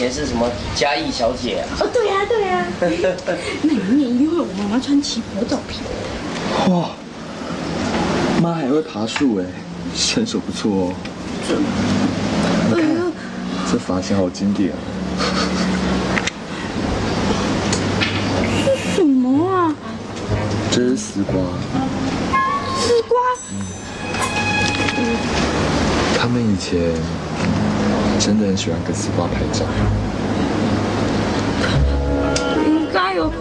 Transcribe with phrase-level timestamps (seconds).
[0.00, 2.66] 前是什么嘉义小姐啊，哦，对呀、对呀、
[3.60, 6.74] 那里面一定会有我妈妈穿旗袍的照片。
[6.74, 6.92] 哇，
[8.40, 9.44] 妈还会爬树哎，
[9.94, 10.94] 身手不错哦。
[12.70, 12.82] 你看，
[13.70, 14.80] 这发型好经典啊！
[18.96, 19.74] 什么啊？
[20.70, 21.34] 这是丝瓜，
[22.80, 23.18] 丝瓜？
[26.16, 26.94] 他们以前
[28.20, 29.64] 真的很喜欢跟丝瓜拍照。
[32.66, 33.32] 应该有，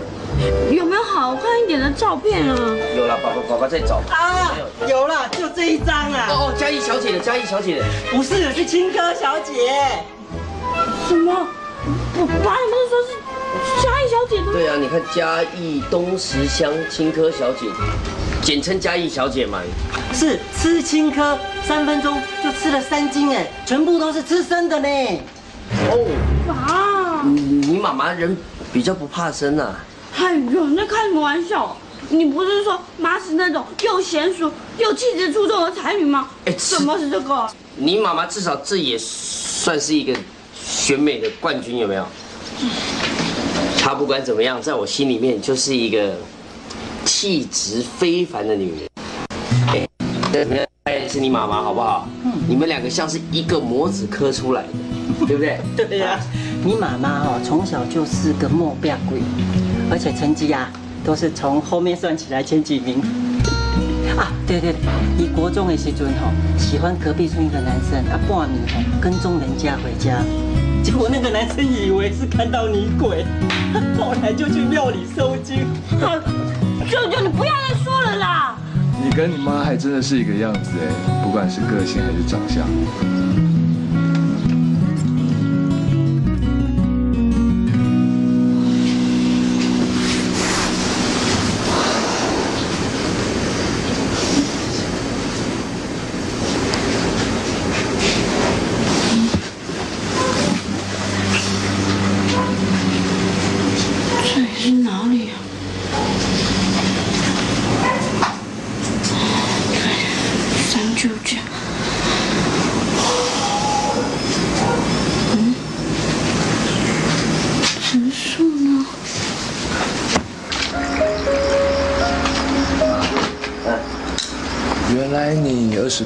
[0.72, 2.56] 有没有好看一点的照片啊？
[2.96, 4.02] 有了，爸爸爸爸在找。
[4.10, 4.56] 啊，
[4.88, 6.28] 有了，就这一张啊。
[6.30, 9.54] 哦，嘉义小姐的，嘉义小姐的，不是，是青稞小姐。
[11.10, 11.46] 什么？
[12.16, 13.10] 我爸不是说是
[13.84, 14.52] 嘉义小姐的吗？
[14.54, 17.68] 对啊，你看嘉义东石乡青稞小姐，
[18.42, 19.62] 简称嘉义小姐嘛。
[20.14, 24.88] 是吃青稞，三分钟就吃了三斤哎，全部都是吃生的呢。
[25.90, 27.24] 哦，啊！
[27.26, 28.36] 你你妈妈人
[28.74, 29.76] 比较不怕生呐、
[30.18, 31.78] 哎呦，你在开什么玩笑？
[32.10, 36.30] 你不是说妈是那种又娴熟又气质出众的才女吗？
[36.46, 37.48] 哎什么是这个？
[37.76, 40.18] 你妈妈至少这也算是一个
[40.66, 42.06] 选美的冠军，有没有？
[43.78, 46.16] 她不管怎么样，在我心里面就是一个
[47.06, 48.90] 气质非凡的女人。
[49.68, 49.88] 哎，
[50.32, 50.66] 这怎么样？
[50.86, 52.08] 她也是你妈妈，好不好？
[52.24, 55.60] 嗯你们两个像是一个模子刻出来的，对不对？
[55.86, 56.20] 对呀、
[56.64, 59.20] 你妈妈哦，从小就是个莫标鬼，
[59.92, 60.72] 而且成绩啊
[61.06, 63.00] 都是从后面算起来前几名。
[64.18, 64.80] 啊，对对对，
[65.18, 70.24] 你国中的时阵吼，喜欢隔壁村一个男生，啊，半年吼跟踪人家回家，
[70.84, 73.24] 结果那个男生以为是看到女鬼，
[73.98, 75.68] 后来就去庙里收经。
[76.90, 78.58] 舅舅，你不要再说了啦！
[79.04, 82.66] 你跟你妈还真的是一个样子哎，不管是个性还是长相。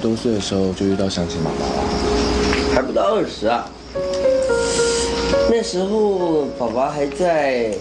[0.03, 1.71] 多岁的时候就遇到相亲妈妈了。
[2.75, 3.65] 还不到二十啊。
[5.49, 7.73] 那时候爸爸还在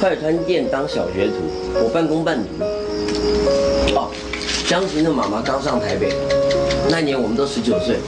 [0.00, 1.34] 快餐店当小学徒，
[1.74, 2.64] 我半工半读。
[3.94, 4.10] 哦，
[4.66, 6.12] 相亲的妈妈刚上台北，
[6.90, 7.98] 那年我们都十九岁。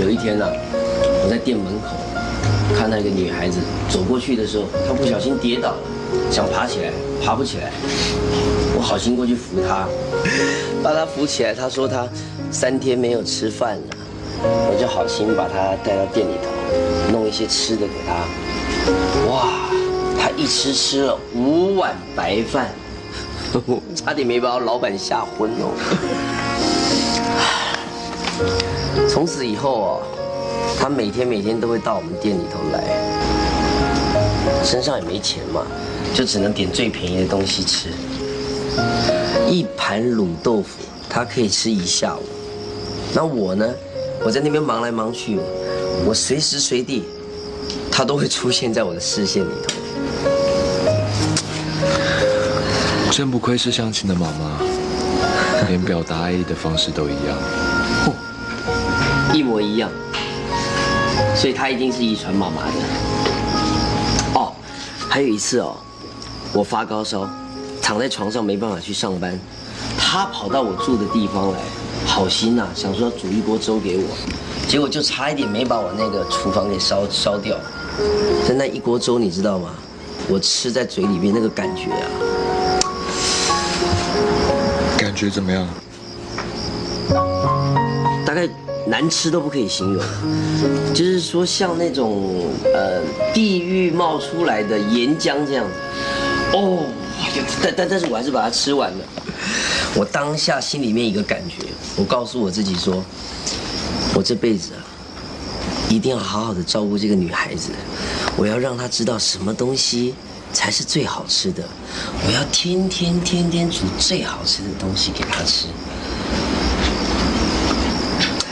[0.00, 0.46] 有一天呢、
[1.22, 1.88] 我在店门口
[2.74, 3.58] 看到一个女孩子
[3.90, 5.76] 走过去的时候，她不小心跌倒了，
[6.30, 6.90] 想爬起来，
[7.22, 7.70] 爬不起来。
[8.74, 9.86] 我好心过去扶她，
[10.84, 11.54] 把他扶起来。
[11.54, 12.06] 他说他
[12.50, 13.82] 三天没有吃饭了。
[14.44, 16.50] 我就好心把他带到店里头，
[17.10, 18.12] 弄一些吃的给他。
[19.30, 19.48] 哇，
[20.20, 22.68] 他一吃吃了五碗白饭，
[23.96, 25.72] 差点没把我老板吓昏哦。
[29.08, 30.02] 从此以后哦，
[30.78, 32.84] 他每天每天都会到我们店里头来，
[34.62, 35.62] 身上也没钱嘛，
[36.12, 37.88] 就只能点最便宜的东西吃。
[39.48, 42.22] 一盘卤豆腐，他可以吃一下午。
[43.14, 43.66] 那我呢？
[44.24, 45.38] 我在那边忙来忙去，
[46.06, 47.04] 我随时随地，
[47.90, 49.74] 他都会出现在我的视线里头。
[53.10, 54.60] 真不愧是相亲的妈妈，
[55.68, 57.38] 连表达爱意的方式都一样。
[59.32, 59.90] 一模一样，
[61.36, 62.72] 所以他一定是遗传妈妈的。
[64.34, 64.52] 哦，
[65.08, 65.76] 还有一次哦，
[66.52, 67.28] 我发高烧，
[67.84, 69.38] 躺在床上没办法去上班，
[69.98, 71.58] 他跑到我住的地方来，
[72.06, 74.04] 好心呐、想说煮一锅粥给我，
[74.66, 77.54] 结果就差一点没把我那个厨房给烧烧掉。
[78.48, 79.68] 但那一锅粥你知道吗？
[80.30, 82.08] 我吃在嘴里面那个感觉啊，
[84.96, 85.68] 感觉怎么样？
[88.24, 88.48] 大概
[88.86, 90.02] 难吃都不可以形容，
[90.94, 93.02] 就是说像那种呃
[93.34, 95.72] 地狱冒出来的岩浆这样子。
[96.56, 96.84] 哦，
[97.62, 99.04] 但但但是我还是把它吃完了。
[99.94, 101.66] 我当下心里面一个感觉，
[101.96, 103.04] 我告诉我自己说，
[104.14, 104.82] 我这辈子啊，
[105.88, 107.70] 一定要好好的照顾这个女孩子，
[108.36, 110.14] 我要让她知道什么东西
[110.52, 111.62] 才是最好吃的，
[112.26, 115.66] 我要天天天天煮最好吃的东西给她吃。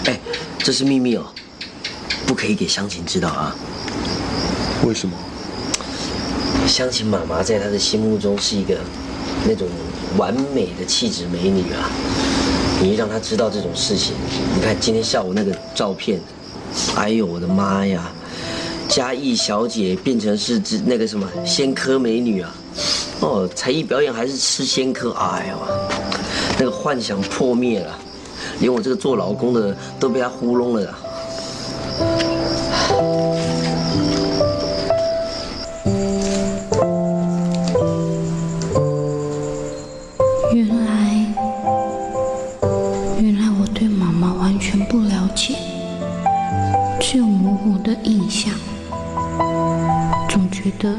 [0.05, 0.19] 哎，
[0.59, 1.27] 这是秘密哦，
[2.27, 3.55] 不可以给湘琴知道啊。
[4.85, 5.17] 为什么？
[6.67, 8.77] 湘琴妈妈在她的心目中是一个
[9.47, 9.69] 那种
[10.17, 11.91] 完美的气质美女啊。
[12.81, 14.15] 你让她知道这种事情，
[14.57, 16.21] 你看今天下午那个照片，
[16.97, 18.11] 哎呦我的妈呀！
[18.89, 22.55] 嘉义小姐变成是只那个什么仙科美女啊！
[23.21, 25.57] 哦，才艺表演还是吃仙科，哎呦，
[26.59, 27.99] 那个幻想破灭了，
[28.59, 30.95] 连我这个做老公的都被她糊弄了
[47.93, 48.55] 的印象，
[50.29, 50.97] 总觉得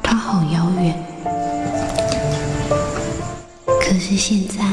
[0.00, 0.94] 她好遥远。
[3.80, 4.64] 可是现在，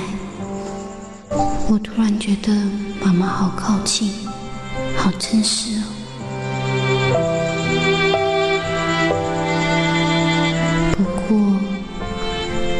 [1.67, 2.53] 我突然觉得
[3.01, 4.13] 妈妈好靠近，
[4.95, 5.83] 好真实哦。
[10.95, 11.57] 不过。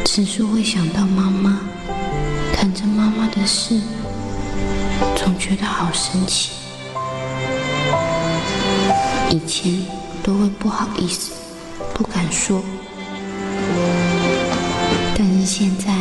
[0.04, 1.60] 只是会想到妈妈，
[2.52, 3.80] 谈着妈妈的事，
[5.14, 6.57] 总觉得好神奇。
[9.30, 9.72] 以前
[10.22, 11.32] 都会不好意思，
[11.94, 12.62] 不敢说，
[15.16, 15.92] 但是现在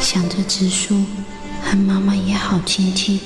[0.00, 0.94] 想着直树
[1.62, 3.18] 和妈妈也好亲近，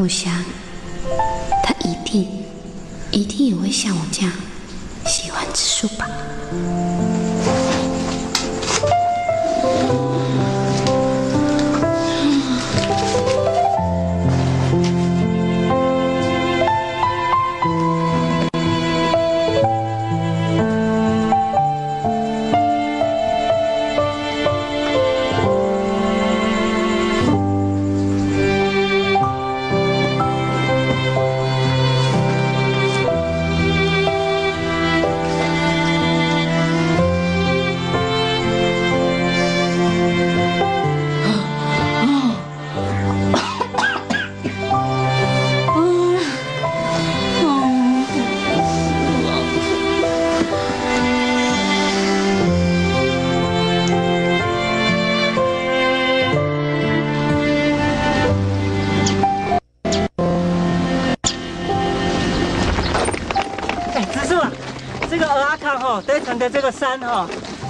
[0.00, 0.32] 我想
[1.62, 2.28] 他一定
[3.10, 4.32] 一定也会像我这样
[5.06, 6.06] 喜欢直树吧。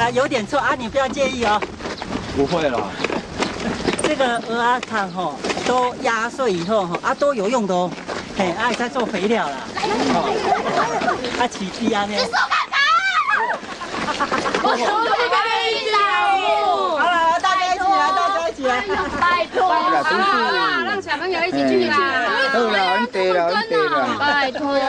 [0.02, 1.60] 啊有点错啊，你不要介意哦。
[2.36, 2.80] 不会啦。
[4.02, 7.88] 这个鹅啊汤吼，都压碎以后吼啊都有用的哦，
[8.36, 9.56] 嘿，啊在做肥料啦，
[10.14, 12.26] 哦，啊起鸡啊那样。
[14.64, 15.36] 我求你可
[15.70, 15.96] 以啦！
[16.98, 18.82] 好了，大家一起来，大家一起来。
[19.20, 21.96] 拜托啦，让小朋友一起去啦！
[22.52, 24.16] 好啦，阮地啦，阮地啦。
[24.18, 24.80] 拜托啦！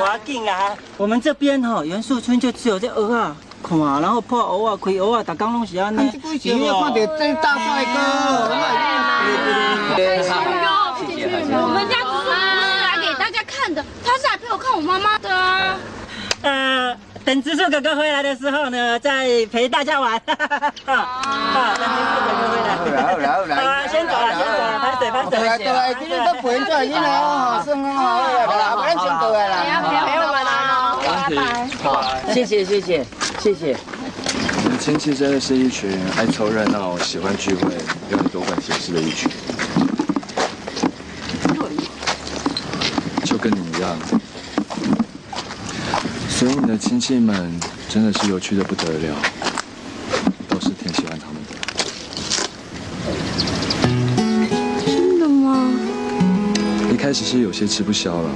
[0.00, 0.74] 我要进啊！
[0.96, 3.36] 我们这边哈元素村就只有这鹅啊，
[3.78, 6.10] 然后破鹅啊、开鹅啊，大刚拢是安尼。
[6.22, 7.90] 这几年看到真大帅哥。
[11.52, 12.30] 我们家只是
[12.82, 15.76] 来给大家看的，他是来陪我看我妈妈的啊。
[16.42, 20.20] 呃，等植树哥哥回来的时候呢，再陪大家玩。
[20.86, 21.86] 好，好，等
[22.40, 22.98] 植树哥哥回来。
[23.06, 25.64] 好啦好啦好啦好啊，先走了，先走了，拍水拍对啦水。
[25.64, 29.54] 对啦，今天都陪转囡仔哦，算很好的啦，不然先倒来啦。
[30.06, 30.48] 陪我们啦！
[31.02, 31.38] 拜拜。
[31.82, 31.84] 好，
[32.32, 33.04] 谢谢，谢谢，
[33.42, 33.74] 谢谢。
[34.62, 37.72] 你的亲戚真的是一群爱凑热闹、喜欢聚会、
[38.10, 39.30] 又很多管闲事的一群，
[43.24, 43.96] 就跟你一样。
[46.28, 47.50] 所以你的亲戚们
[47.88, 49.16] 真的是有趣的不得了，
[50.46, 51.54] 都是挺喜欢他们的。
[54.84, 55.72] 真的吗？
[56.92, 58.30] 一开始是有些吃不消了，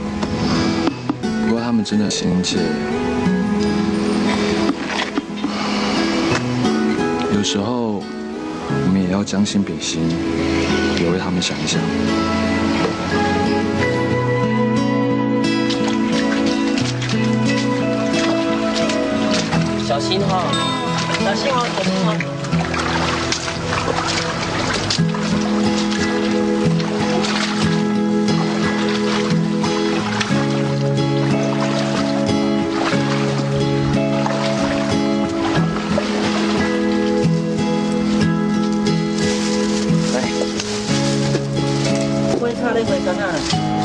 [1.47, 2.57] 不过他们真的亲切。
[7.45, 10.01] 有时候我们也要将心比心，
[10.99, 11.79] 也为他们想一想。
[19.87, 20.43] 小心哈、
[21.23, 22.44] 小心哦，小心哦。
[42.75, 43.31] 会差那回跟啊，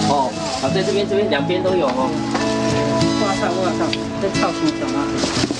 [0.09, 0.31] 哦，
[0.61, 2.09] 好，在这边这边两边都有哦。
[3.21, 3.85] 哇塞哇塞，
[4.19, 5.58] 这跳出什么？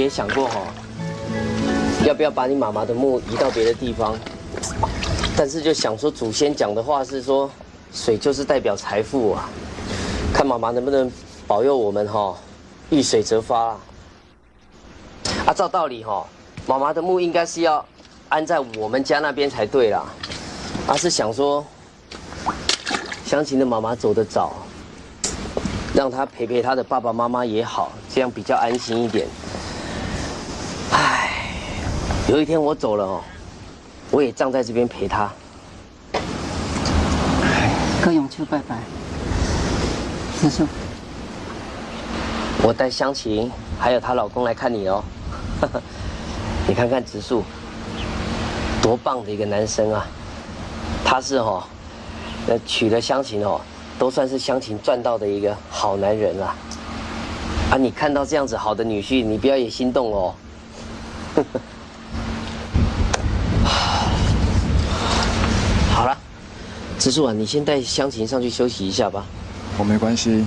[0.00, 0.60] 也想过哈、
[2.04, 4.16] 要不要把你妈妈的墓移到别的地方，
[5.36, 7.50] 但是就想说祖先讲的话是说，
[7.92, 9.48] 水就是代表财富啊，
[10.34, 11.10] 看妈妈能不能
[11.46, 12.36] 保佑我们哈、
[12.90, 13.76] 遇水则发啊。
[15.46, 16.26] 啊，照道理哈、
[16.66, 17.84] 妈妈的墓应该是要
[18.28, 20.04] 安在我们家那边才对啦。
[20.86, 21.64] 啊，是想说，
[23.24, 24.52] 湘琴的妈妈走得早，
[25.94, 29.26] 让她陪陪她的爸爸妈妈也好，这样比较安心一点。
[32.26, 33.20] 唉，有一天我走了哦，
[34.10, 35.30] 我也葬在这边陪他。
[38.02, 38.78] 跟永秋拜拜。
[40.40, 40.66] 植树，
[42.62, 45.02] 我带湘琴还有她老公来看你哦。
[46.68, 47.42] 你看看植树，
[48.82, 50.04] 多棒的一个男生啊！
[51.04, 51.62] 他是哦，
[52.48, 53.60] 呃，娶了湘琴哦，
[53.98, 56.54] 都算是湘琴赚到的一个好男人啦。
[57.70, 60.34] 啊，你看到这样子好的女婿，你不要也心动哦。
[65.94, 66.16] 好了，
[67.06, 69.24] 植树啊，你先带湘琴上去休息一下吧。
[69.78, 70.44] 我没关系，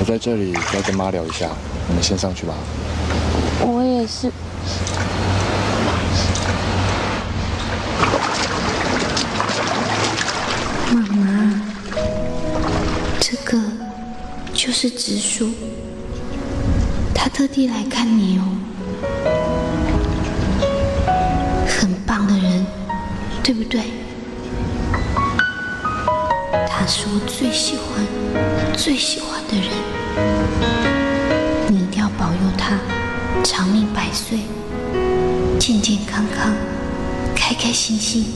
[0.00, 1.48] 我在这里要跟妈聊一下，
[1.86, 2.54] 你们先上去吧。
[3.60, 4.28] 我也是。
[10.92, 11.60] 妈妈，
[13.20, 13.56] 这个
[14.52, 15.48] 就是植树，
[17.14, 18.42] 他特地来看你哦，
[21.68, 22.66] 很棒的人，
[23.44, 23.80] 对不对？
[26.84, 28.06] 他是我最喜欢、
[28.76, 29.64] 最喜欢的人，
[31.70, 32.78] 你一定要保佑他
[33.42, 34.40] 长命百岁，
[35.58, 36.52] 健健康康，
[37.34, 38.26] 开开心心。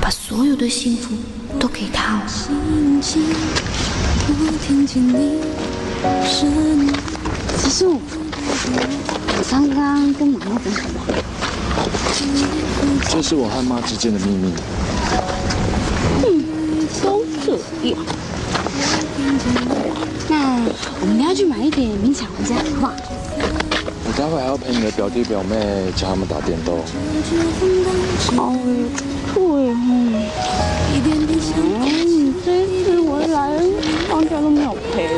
[0.00, 1.16] 把所有的幸福
[1.58, 2.20] 都给他哦。
[3.02, 3.18] 植
[7.68, 8.00] 树，
[9.26, 10.74] 我刚刚跟妈妈讲
[12.14, 12.54] 什么？
[13.10, 14.52] 这是我和妈之间的秘密。
[16.22, 16.30] 都
[17.46, 17.96] 这样。
[20.28, 20.34] 那
[21.00, 22.92] 我们要去买一点冥想回家，好不好？
[24.08, 26.78] 我待会还要陪你的表弟表妹教他们打电动。
[28.36, 28.58] 哦，
[29.34, 29.74] 对哦。
[30.92, 31.00] 你
[32.44, 33.38] 这一次回来，
[34.08, 35.14] 放假都没有陪我。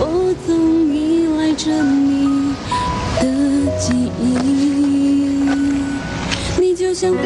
[0.00, 0.02] 我
[0.46, 0.48] 总
[0.94, 2.54] 依赖着你
[3.20, 3.22] 的
[3.78, 3.86] 记
[4.20, 4.22] 忆。
[6.60, 7.18] 你就像风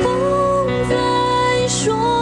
[0.89, 0.95] 在
[1.69, 2.22] 说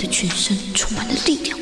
[0.00, 1.58] 的全身充满了力量。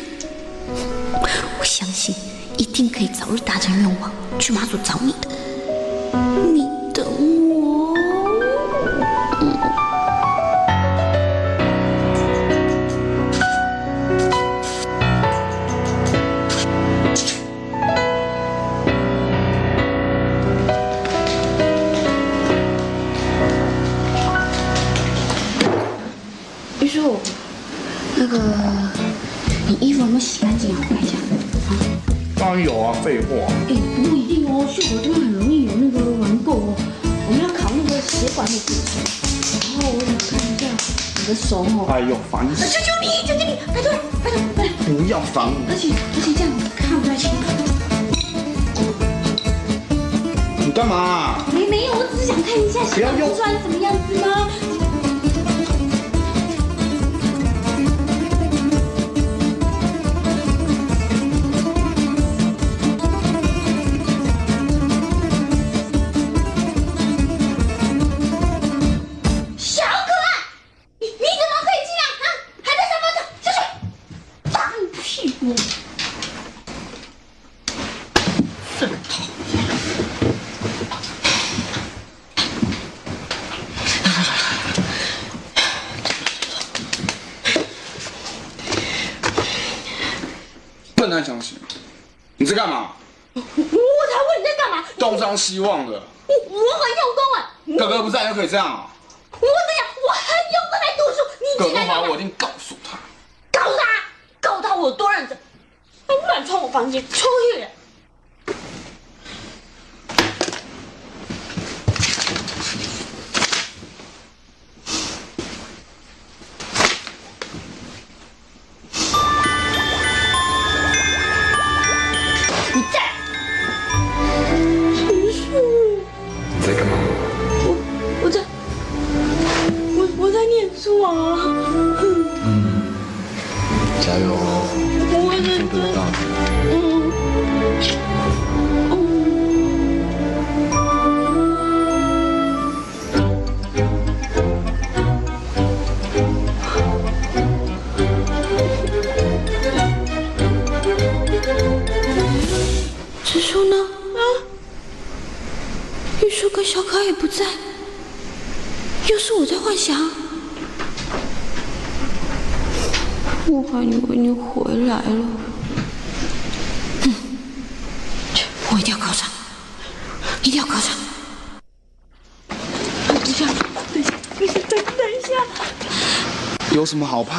[1.58, 2.14] 我相信
[2.56, 5.28] 一定可以早日达成愿望，去马祖找你的。
[6.54, 6.62] 你
[42.30, 42.66] 烦死！
[42.68, 44.72] 求求你，求求你，拜托了，拜托，拜托。
[44.94, 45.52] 不要烦我！
[45.68, 47.30] 而且而且这样看不太清。
[50.64, 51.46] 你干嘛啊？
[51.52, 54.48] 没没有，我只是想看一下血管凸出来是什么样子吗？
[98.48, 98.87] 这样啊？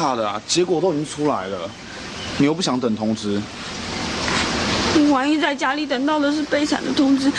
[0.00, 0.40] 怕的啊？
[0.48, 1.70] 结果都已经出来了，
[2.38, 3.38] 你又不想等通知，
[4.94, 7.30] 你万一在家里等到的是悲惨的通知，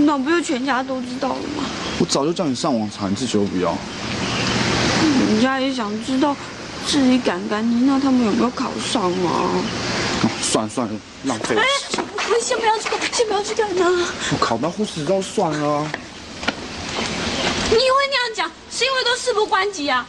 [0.00, 1.64] 那不就全家都知道了吗？
[1.98, 3.74] 我早就叫你上网查，你自己又不要。
[5.28, 6.36] 人家也想知道
[6.86, 9.30] 自己敢甘妮娜他们有没有考上嘛？
[9.30, 12.04] 哦算了算了，浪费了哎时间。，
[12.42, 14.06] 先不要去看，先不要去看呢。
[14.32, 15.90] 我考不到护士就算了啊。
[17.70, 17.80] 你会
[18.10, 20.06] 那样讲，是因为都事不关己啊。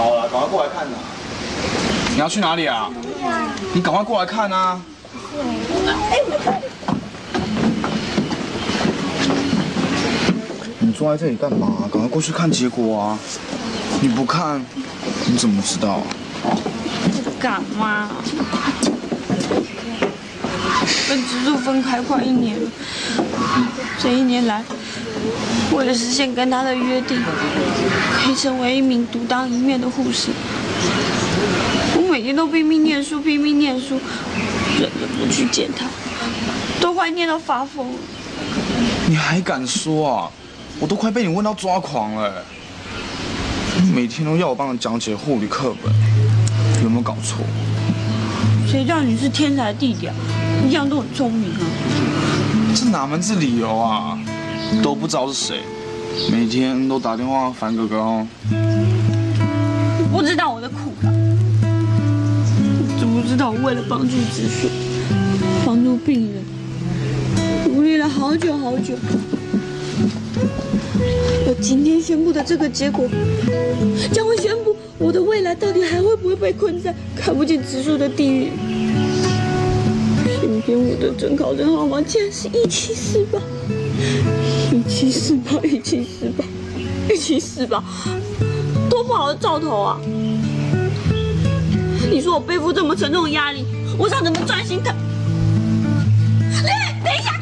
[0.00, 0.96] 好了，赶快过来看呐。
[2.14, 2.88] 你要去哪里啊？
[3.74, 4.80] 你赶快过来看啊！
[10.78, 11.86] 你坐在这里干嘛？
[11.92, 13.18] 赶快过去看结果啊！
[14.00, 14.64] 你不看，
[15.26, 16.00] 你怎么知道？
[17.38, 18.08] 干嘛？
[21.10, 22.70] 跟植树分开快一年了，
[23.98, 24.64] 这一年来，
[25.72, 27.22] 为了实现跟他的约定，
[28.12, 30.30] 可以成为一名独当一面的护士，
[31.96, 34.00] 我每天都拼命念书，拼命念书，
[34.78, 35.86] 忍着不去见他，
[36.80, 37.98] 都快念到发疯了。
[39.08, 40.30] 你还敢说啊？
[40.78, 42.44] 我都快被你问到抓狂了。
[43.82, 45.92] 你每天都要我帮你讲解护理课本，
[46.82, 47.44] 有没有搞搞错。
[48.66, 50.14] 谁叫你是天才弟弟啊？
[50.66, 51.60] 一样都很聪明啊。
[52.74, 54.18] 这哪门子理由啊？
[54.82, 55.60] 都不知道是谁，
[56.30, 58.26] 每天都打电话烦哥哥哦。
[58.50, 61.12] 你不知道我的苦了，
[62.62, 64.68] 你知不知道我为了帮助植树，
[65.66, 66.44] 帮助病人，
[67.72, 68.94] 努力了好久好久。
[71.46, 73.08] 我今天宣布的这个结果，
[74.12, 78.50] 将会宣布我的未来到底还会不会被困在看不见植树的地狱。
[80.40, 83.38] 偏偏我的准考证号码竟然是一七四八，
[84.72, 86.44] 一七四八，一七四八，
[87.12, 87.82] 一七四八，
[88.88, 90.00] 多不好的兆头啊！
[92.10, 93.64] 你说我背负这么沉重的压力，
[93.98, 94.90] 我想怎么专心的？
[96.66, 97.38] 哎，等一下！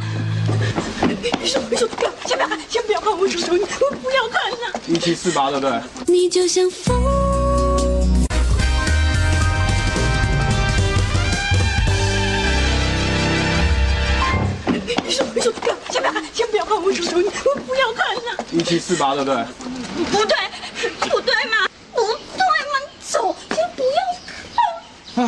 [1.41, 4.81] 你说，你说，不要，先不要看，先不要看，我求求你，我不要看了。
[4.87, 5.81] 一七四八，对不对？
[6.07, 7.28] 你就像风。
[17.03, 18.45] 求你，我不要看了。
[18.53, 19.45] 一七四八，对不对？
[20.11, 20.37] 不对，
[21.09, 23.99] 不对嘛，不对嘛，走，先不要
[25.15, 25.27] 看。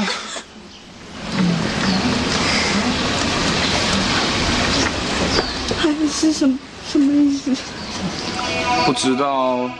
[5.83, 6.59] 哎，是什么
[6.90, 7.56] 什么意思？
[8.87, 9.70] 不知道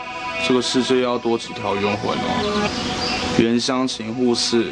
[0.47, 2.69] 这个世界要多几条冤魂哦。
[3.37, 4.71] 袁湘琴护士，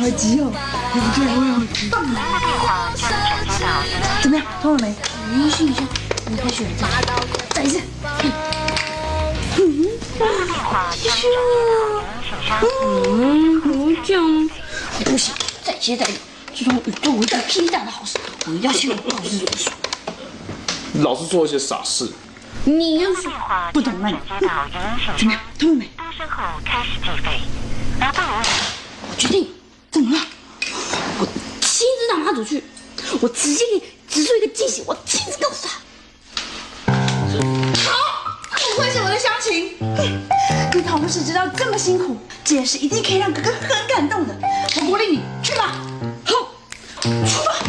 [0.00, 0.50] 好急哦！
[1.14, 1.90] 对，我也好急。
[4.22, 4.94] 怎么样，通了没？
[5.34, 5.82] 允许一下，
[6.26, 6.64] 你开始。
[7.50, 7.82] 再一次。
[9.58, 9.60] 嗯，
[13.60, 13.68] 好
[14.02, 14.48] 讲。
[15.04, 16.14] 不行，再接再厉，
[16.54, 19.70] 这种宇宙为大天大的好事，我要向老师说。
[21.02, 22.10] 老是做一些傻事。
[22.64, 23.28] 你要是
[23.72, 24.16] 不懂，那你
[25.18, 25.90] 怎么样，通了没？
[29.08, 29.48] 我决定，
[30.00, 30.24] 怎么了？
[31.18, 31.26] 我
[31.60, 32.64] 亲自让马祖去，
[33.20, 35.74] 我直接给植树一个惊喜，我亲自告诉他。
[36.88, 37.92] 好，
[38.50, 39.76] 不愧是我的乡情。
[40.72, 44.34] 你考不试知道这么辛苦，这件事一定可以让哥哥很感动的。
[44.76, 45.74] 我鼓励你，去吧。
[46.24, 46.32] 好，
[47.02, 47.59] 出发。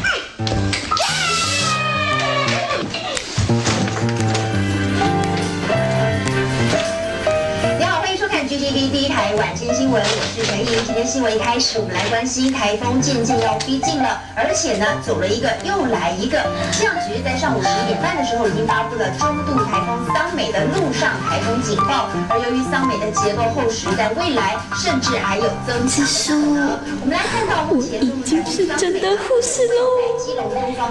[9.74, 10.66] 新闻，我是陈莹。
[10.86, 16.38] 今天新闻一开始，我们来关心台风渐渐要逼近了，而且呢，走了一个又来一个。
[16.74, 27.00] 气象局在上午十一点半的时候已经发布了中度台风桑美的陆上台风警报，而由于桑美的结构厚实，在未来甚至还有增强的可能。
[27.00, 29.88] 我们来看到目前已经是真的护士喽。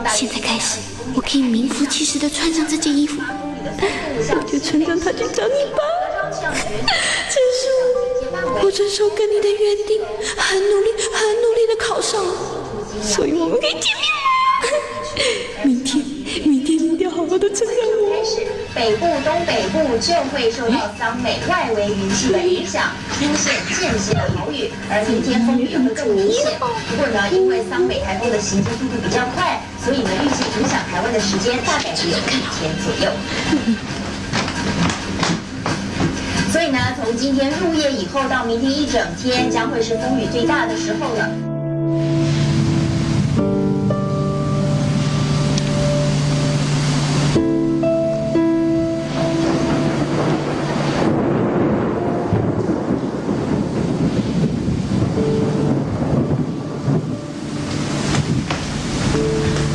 [0.09, 0.81] 现在开始，
[1.15, 3.21] 我可以名副其实的穿上这件衣服。
[3.61, 5.85] 我就穿上它去找你吧。
[6.41, 7.60] 这 是
[8.63, 10.01] 我遵守跟你的约定，
[10.37, 12.35] 很努力、很努力的考上了，
[13.03, 14.21] 所以我们可以见面了。
[15.65, 16.05] 明天，
[16.47, 18.11] 明天你一定要好好的称赞我。
[18.11, 26.59] 开始，北部、东北部就会受到桑美外围云系的影响，出现间歇的豪雨，而明天风雨也会更明显。
[26.59, 32.21] 不过呢，因为桑美台风的行进速度比较快，所以呢，预计影响台湾的时间大概只有一
[32.59, 33.11] 天左右。
[36.51, 41.31] 所以呢，从今天入夜以后到明天一整天，将会是风雨最大的时候了。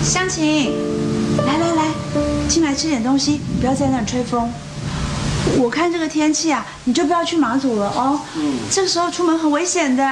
[0.03, 0.73] 湘琴，
[1.45, 1.91] 来来来，
[2.49, 4.51] 进来吃点东西，不要在那吹风。
[5.57, 8.19] 我看这个天气啊，你就不要去马祖了哦。
[8.35, 10.03] 嗯，这个时候出门很危险的。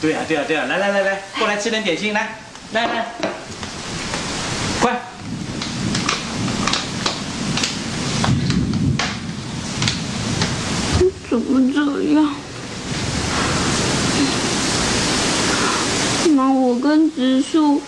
[0.00, 2.36] 对呀、对呀、对呀、来来来来，过来吃点点心，来
[2.72, 3.06] 来来，
[4.80, 5.00] 快！
[11.30, 11.80] 怎么这
[12.14, 12.34] 样？
[16.36, 17.80] 那我跟植树，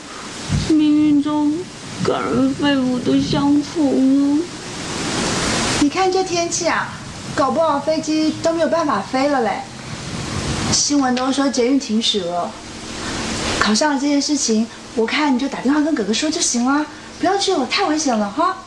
[0.69, 1.53] 命运中
[2.05, 4.42] 感人肺腑的相逢呢？
[5.97, 6.93] 你看这天气啊，
[7.35, 9.63] 搞不好飞机都没有办法飞了嘞。
[10.71, 12.51] 新闻都说捷运停驶了。
[13.59, 16.85] 考上了这件事情，我看你就打电话跟哥哥说就行了，
[17.19, 18.59] 不要去了，太危险了哈。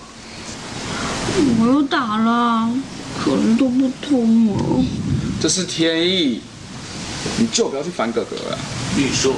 [1.62, 2.68] 我又打了，
[3.24, 4.82] 可是都不通啊。
[5.40, 6.42] 这是天意，
[7.38, 8.58] 你就不要去烦哥哥了。
[8.98, 9.36] 玉树，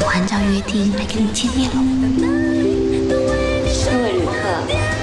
[0.00, 1.76] 我按照约定来跟你见面喽。
[3.90, 4.32] 各位旅客，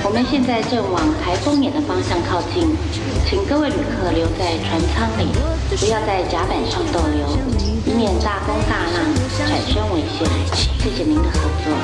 [0.04, 2.76] 我们现在正往台风眼的方向靠近，
[3.28, 5.28] 请各位旅客留在船舱里，
[5.78, 7.28] 不要在甲板上逗留，
[7.86, 8.96] 以免大风大浪
[9.38, 10.26] 产生危险。
[10.80, 11.76] 谢谢您的合作。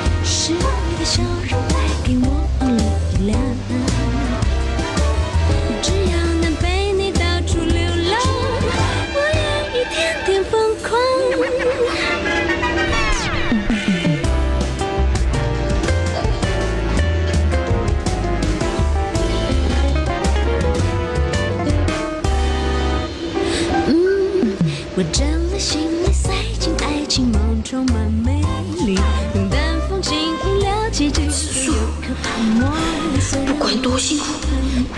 [33.82, 34.24] 多辛苦，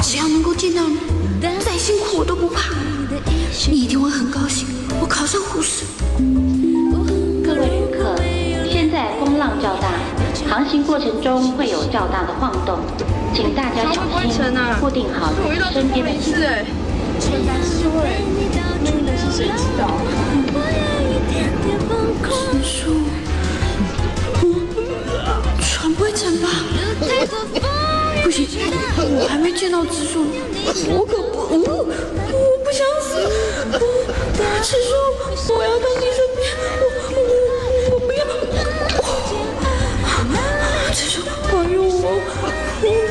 [0.03, 0.99] 只要能够见到你，
[1.65, 2.69] 再辛苦我都不怕。
[3.71, 4.69] 你一定会很高兴，
[5.01, 5.85] 我考上护士。
[7.43, 8.15] 各位旅客，
[8.71, 9.89] 现在风浪较大，
[10.51, 12.79] 航行过程中会有较大的晃动，
[13.35, 14.31] 请大家小心，
[14.79, 15.33] 固定好
[15.73, 16.45] 身边的行李。
[17.19, 18.21] 现在是会，
[29.55, 30.27] 见到紫苏
[30.89, 31.85] 我可不我我
[32.65, 33.09] 不想死。
[34.63, 36.43] 紫苏我要到你身边
[36.81, 38.21] 我我我我不要
[40.93, 42.33] 紫苏保佑我哭
[42.81, 43.09] 对了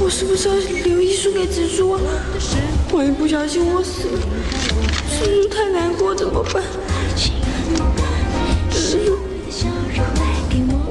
[0.00, 2.00] 我是不是要留遗书给紫苏啊
[2.92, 4.18] 万一不小心我死了
[5.08, 6.60] 紫苏太难过怎么办
[8.70, 9.18] 紫苏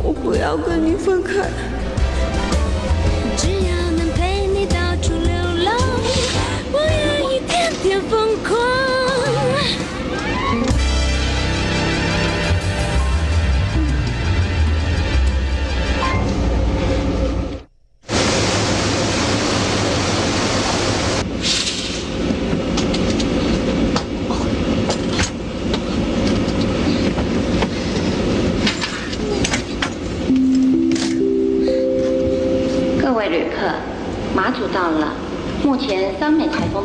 [0.04, 1.52] 我不要跟你分开。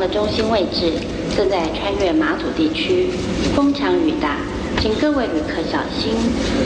[0.02, 0.92] 的中心位置
[1.36, 3.06] 正在穿越马祖地区，
[3.54, 4.38] 风强雨大，
[4.80, 6.12] 请各位旅客小心，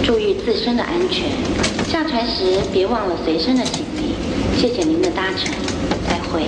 [0.03, 1.27] 注意自身的安全。
[1.87, 4.15] 下船时别忘了随身的行李，
[4.59, 5.53] 谢谢您的搭乘，
[6.09, 6.47] 再会。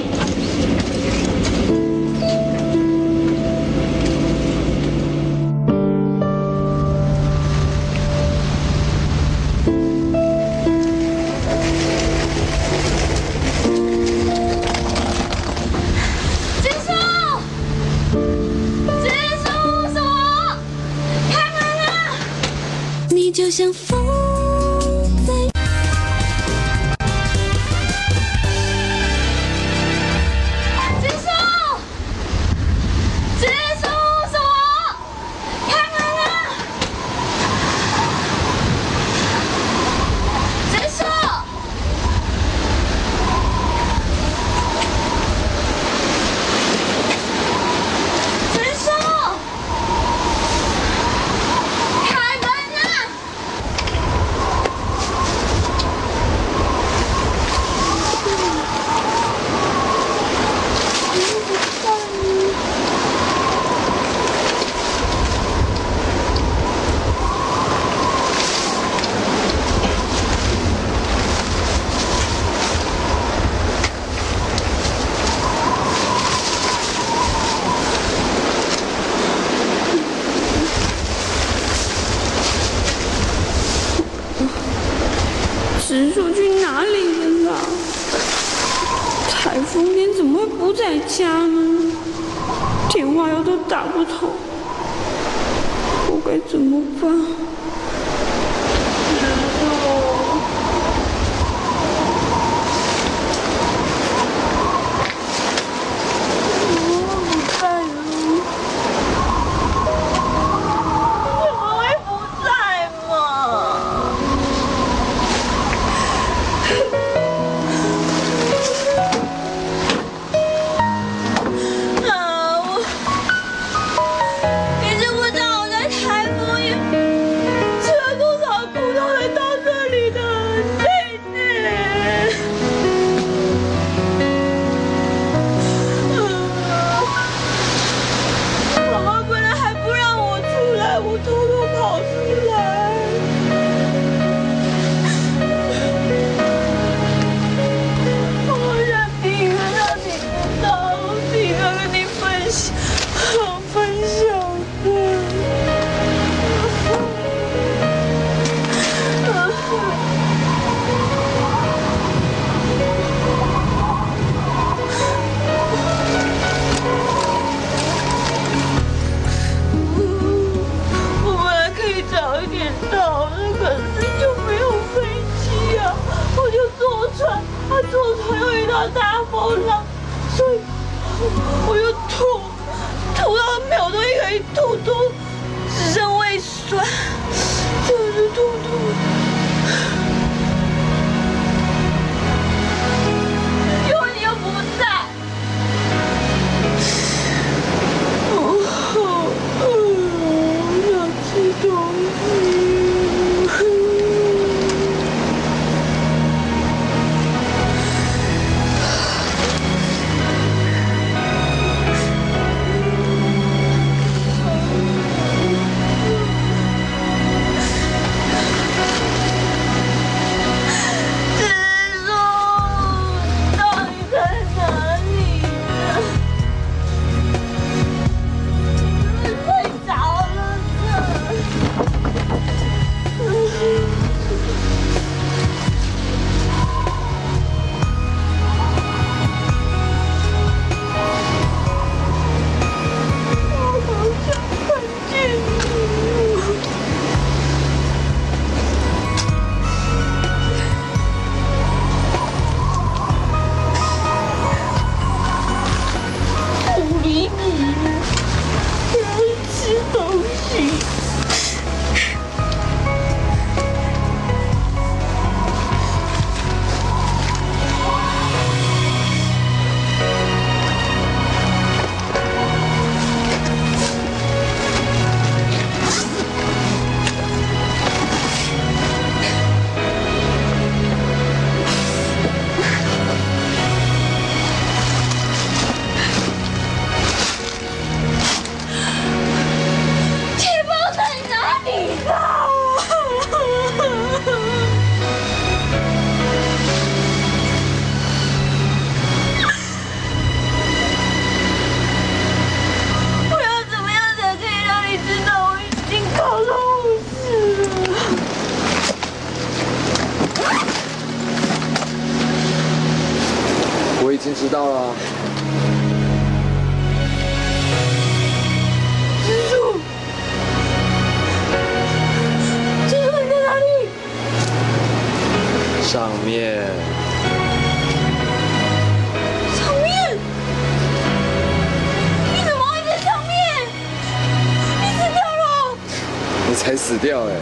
[336.69, 337.33] 才死掉哎！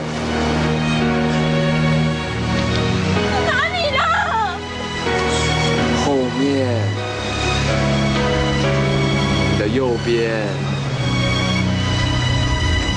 [3.45, 4.55] 哪里啦？
[6.05, 6.81] 后面，
[9.51, 10.31] 你的右边。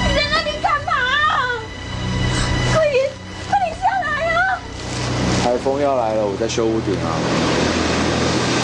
[0.05, 0.93] 你在那里干嘛？
[2.75, 3.09] 快点，
[3.49, 4.61] 快点下来啊！
[5.43, 7.09] 台风要来了，我在修屋顶啊。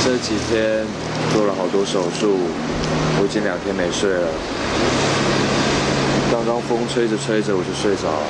[0.03, 0.85] 这几天
[1.33, 2.37] 做了好多手术，
[3.19, 4.27] 我已经两天没睡了。
[6.45, 8.27] 刚风吹着吹着我就睡着了。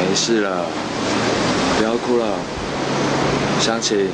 [0.00, 0.40] 你没事？
[0.40, 0.66] 了，
[1.78, 2.36] 不要哭了，
[3.60, 4.10] 湘琴。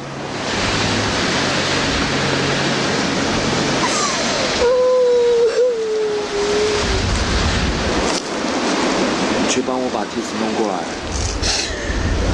[9.48, 10.78] 去帮我把梯子弄过来。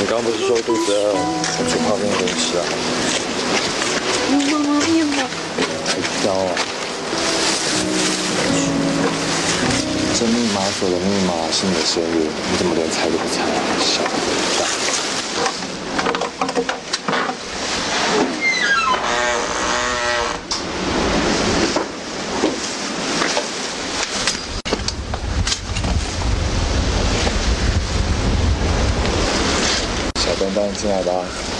[0.00, 2.64] 你刚刚不是说肚子饿，我煮泡面给你吃啊？
[4.32, 5.28] 有妈妈面吗？
[5.86, 6.50] 还挑啊？
[10.12, 13.62] 这密码锁的密码是你的生日，你怎么连猜都不猜啊？
[13.78, 14.02] 小
[14.58, 14.73] 蛋。
[30.84, 31.53] 亲爱的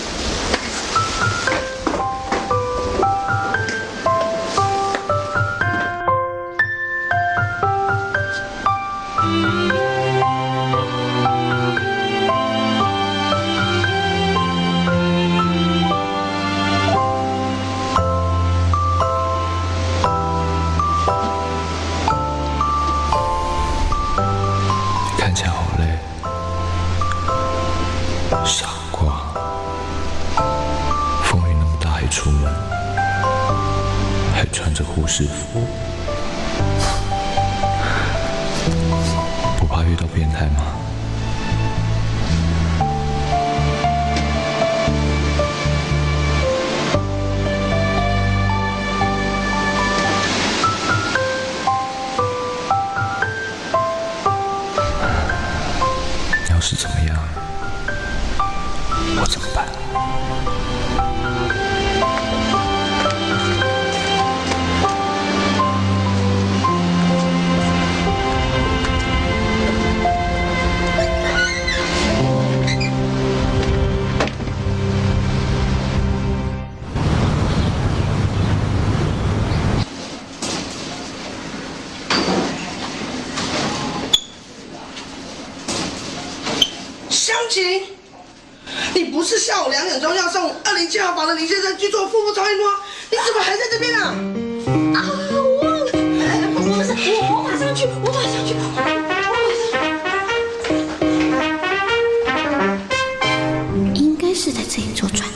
[104.34, 105.28] 是在这一周转。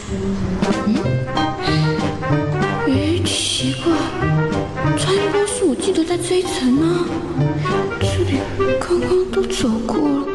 [0.87, 0.97] 嗯？
[2.87, 3.93] 哎，奇怪，
[4.99, 7.07] 超音波室我记得在这一层啊，
[8.01, 8.41] 这里
[8.81, 10.27] 刚刚都走过了，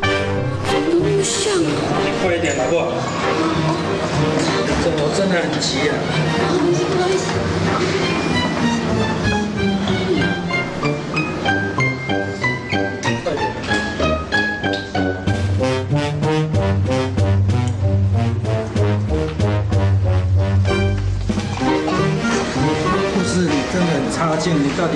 [0.00, 1.66] 怎么那么像啊？
[2.04, 2.92] 你快一点，老婆。
[4.84, 5.92] 正有真的很急啊。
[6.90, 7.26] 不好意思，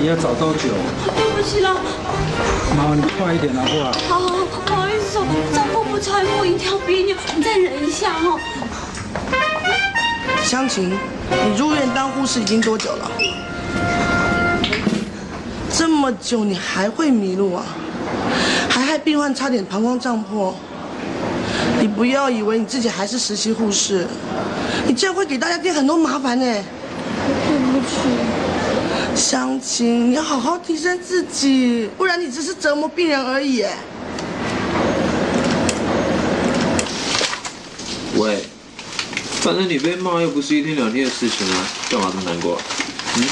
[0.09, 0.69] 要找多久？
[1.15, 1.75] 对不起啦，
[2.75, 3.91] 妈，你快一点好不好？
[4.09, 8.39] 好好好，不好意思哦，照顾不超过一条别扭，你再忍一下哦。
[10.43, 13.11] 湘琴，你入院当护士已经多久了？
[15.71, 17.63] 这么久你还会迷路啊？
[18.67, 20.55] 还害病患差点膀胱胀破。
[21.79, 24.07] 你不要以为你自己还是实习护士，
[24.87, 26.63] 你这样会给大家添很多麻烦呢。
[29.19, 33.65] 湘琴，你要好好提升自己，不然你只是折磨病人而已。
[38.15, 38.45] 喂，
[39.41, 42.57] 反正你被骂又不是一天两天的事情啊，干嘛这么难过？
[43.17, 43.25] 嗯，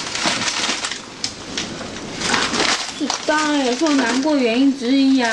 [2.99, 5.31] 这当然也是我难过原因之一啊。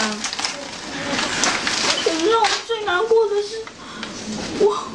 [2.04, 3.60] 可是让我最难过的是，
[4.60, 4.86] 我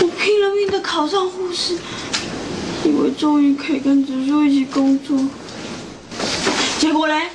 [0.00, 1.76] 我拼了命的考上护士，
[2.88, 5.14] 以为终于可以跟植树一起工作，
[6.78, 7.28] 结果嘞，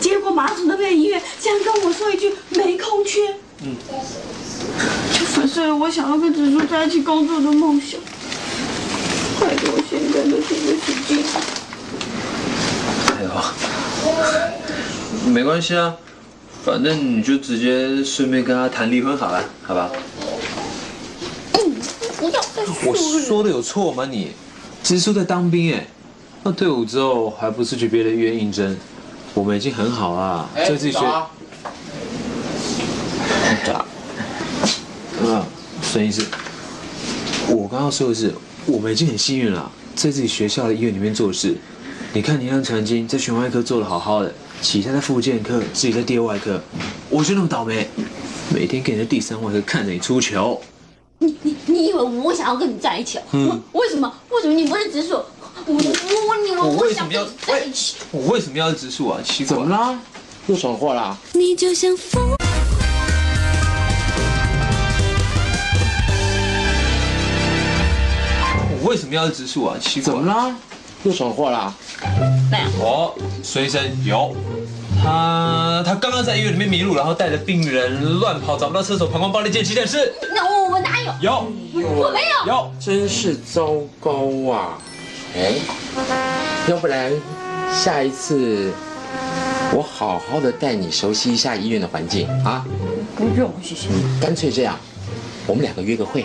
[0.00, 3.76] 结果马总那边医院竟然跟我说一句没空缺，嗯，
[5.12, 8.00] 就粉碎了我想要跟植树在一起工作的梦想，
[9.38, 11.22] 害得我现在都提不起劲。
[13.18, 13.28] 哎呦，
[15.30, 15.94] 没关系啊，
[16.64, 19.90] 反正你就直接顺便跟他谈离婚好了，好吧？
[22.18, 24.32] 不要再我说的有错吗你？
[24.82, 25.86] 植树在当兵哎，
[26.42, 28.76] 那退伍之后还不是去别的医院应征？
[29.34, 31.00] 我们已经很好啦，哎在自己学。
[33.64, 33.86] 早
[35.26, 35.46] 啊
[35.82, 36.24] 孙医师，
[37.48, 38.34] 我刚刚说的是，
[38.66, 41.56] 我们已经很幸运了，在自己学校的医院里面做事。
[42.12, 46.60] 你看你让陈金在胸外科做的好好的，其他在复健科，自己在第二外科，
[47.08, 47.86] 我就那么倒霉，
[48.52, 50.60] 每天给人家第三外科看着你出糗。
[51.80, 53.24] 你以为我想要跟你在一起啊？
[53.32, 54.12] 嗯为什么？
[54.28, 55.14] 为什么你不是直树？
[55.14, 57.96] 我我我你我为什么要在一起。
[58.10, 59.18] 我为什么要直树啊？
[59.24, 59.98] 奇怪，怎么啦？
[60.46, 61.16] 又闯祸啦？
[61.32, 62.36] 你就像风。
[68.82, 69.78] 我为什么要植树啊？
[69.80, 70.54] 奇怪，怎么啦？
[71.04, 71.74] 又闯祸啦？
[72.82, 74.36] 哦，孙医生有，
[75.02, 80.12] 他他刚刚在医院里面迷路，然后带着病人乱跑，找不到厕所，膀胱爆裂，见急诊室。
[80.34, 81.12] 那我我哪有？
[81.20, 82.52] 有，我没有。
[82.52, 84.78] 有，真是糟糕啊！
[85.34, 85.54] 哎，
[86.68, 87.10] 要不然
[87.72, 88.70] 下一次
[89.72, 92.64] 我好好的带你熟悉一下医院的环境啊？
[93.16, 93.88] 不用，谢谢。
[94.20, 94.76] 干脆这样，
[95.46, 96.24] 我们两个约个会。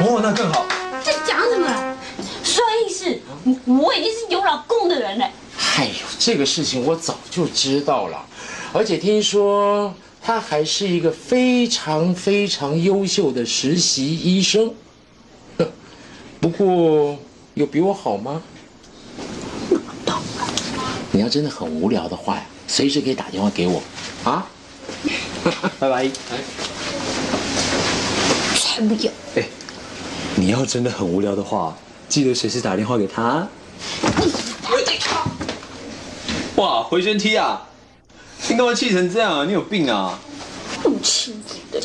[0.00, 0.64] 哦，那更好。
[1.02, 1.96] 在讲什么啊？
[2.44, 3.20] 孙医师，
[3.66, 5.28] 我我已经是有老公的人了。
[5.76, 8.24] 哎呦，这个事情我早就知道了，
[8.72, 14.72] 而且听说他还是一个非常非常优秀的实习医生。
[15.58, 15.66] 哼
[16.40, 17.18] 不过
[17.54, 18.40] 有比我好吗？
[21.10, 23.82] 你要真的很无聊的话呀，随时可以打电话给我，
[24.24, 24.46] 啊？
[25.80, 26.08] 拜拜。
[28.56, 29.10] 才不要！
[29.36, 29.44] 哎，
[30.36, 31.76] 你要真的很无聊的话，
[32.08, 33.48] 记得随时打电话给他。
[36.56, 37.62] 哇，回旋踢啊！
[38.48, 39.44] 你干嘛气成这样啊？
[39.44, 40.18] 你有病啊？
[40.82, 41.80] 不轻易的，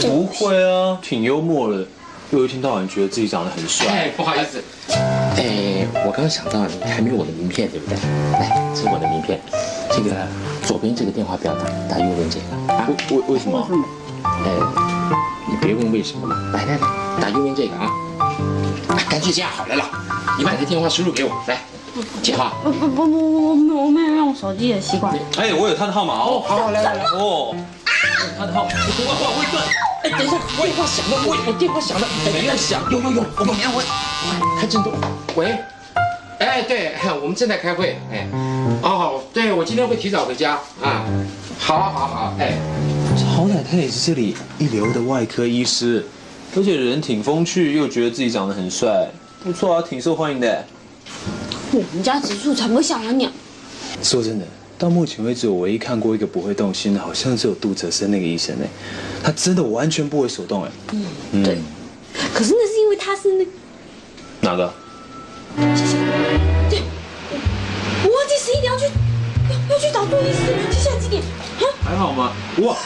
[0.00, 1.86] 不会啊，挺幽默的，
[2.30, 3.86] 又一天到晚觉得自己长得很帅。
[3.86, 7.96] 哎，不好意思，哎，我刚想到你还没有我的名片，对不对？
[8.32, 9.38] 来，这是我的名片，
[9.90, 10.16] 这个
[10.64, 12.88] 左边这个电话不要打，打右边这个啊。
[13.10, 13.68] 为为什么？
[14.24, 14.50] 哎，
[15.48, 16.80] 你别问为什么嘛，来来来，
[17.20, 17.90] 打右边这个啊。
[18.88, 19.84] 哎，干脆这样好了啦，
[20.38, 21.58] 你把你的电话输入给我，来，
[22.22, 22.52] 接话。
[22.62, 25.16] 不不不不，我没我没有用手机的习惯。
[25.36, 26.42] 哎，我有他的号码哦。
[26.46, 27.54] 好好来来来，哦，
[28.38, 29.64] 他的号码，我我会断。
[30.04, 33.80] 哎，等一下，电话响了，我我电话响了，没有响，有有有，我跟你讲，我
[34.60, 34.92] 开震动，
[35.34, 35.56] 喂，
[36.38, 36.92] 哎，对，
[37.22, 38.28] 我们正在开会，哎，
[38.82, 41.06] 哦，对我今天会提早回家啊，
[41.58, 42.52] 好好好，哎，
[43.34, 46.04] 好歹他也是这里一流的外科医师，
[46.54, 49.08] 而且人挺风趣，又觉得自己长得很帅，
[49.42, 50.66] 不错啊，挺受欢迎的。
[51.78, 53.30] 我们家植树才不会想养鸟。
[54.02, 54.46] 说真的，
[54.78, 58.68] 到目前为止，我唯一看过一个不会动心的，好像只有杜哲生那个医生哎，
[59.22, 60.70] 他真的完全不为所动哎。
[61.32, 61.58] 嗯，对。
[62.32, 63.46] 可是那是因为他是那
[64.40, 64.72] 哪个？
[65.56, 65.96] 谢谢。
[66.70, 66.82] 对，
[68.02, 68.84] 我忘记十一点要去
[69.50, 71.22] 要要去找杜医师了，现在几点？
[71.22, 71.64] 啊？
[71.84, 72.32] 还好吗？
[72.62, 72.76] 哇，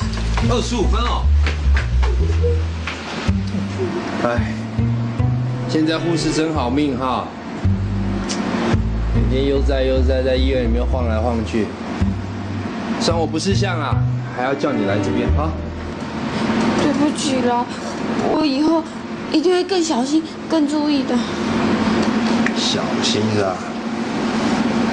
[0.51, 1.24] 二十五分哦。
[4.24, 4.55] 哎，
[5.68, 7.26] 现在护士真好命哈，
[9.15, 11.67] 每天悠哉悠哉在医院里面晃来晃去。
[13.01, 13.97] 算我不识相啊，
[14.37, 15.51] 还要叫你来这边啊。
[16.83, 17.65] 对不起啦，
[18.31, 18.83] 我以后
[19.33, 21.17] 一定会更小心、更注意的。
[22.57, 23.55] 小心是吧？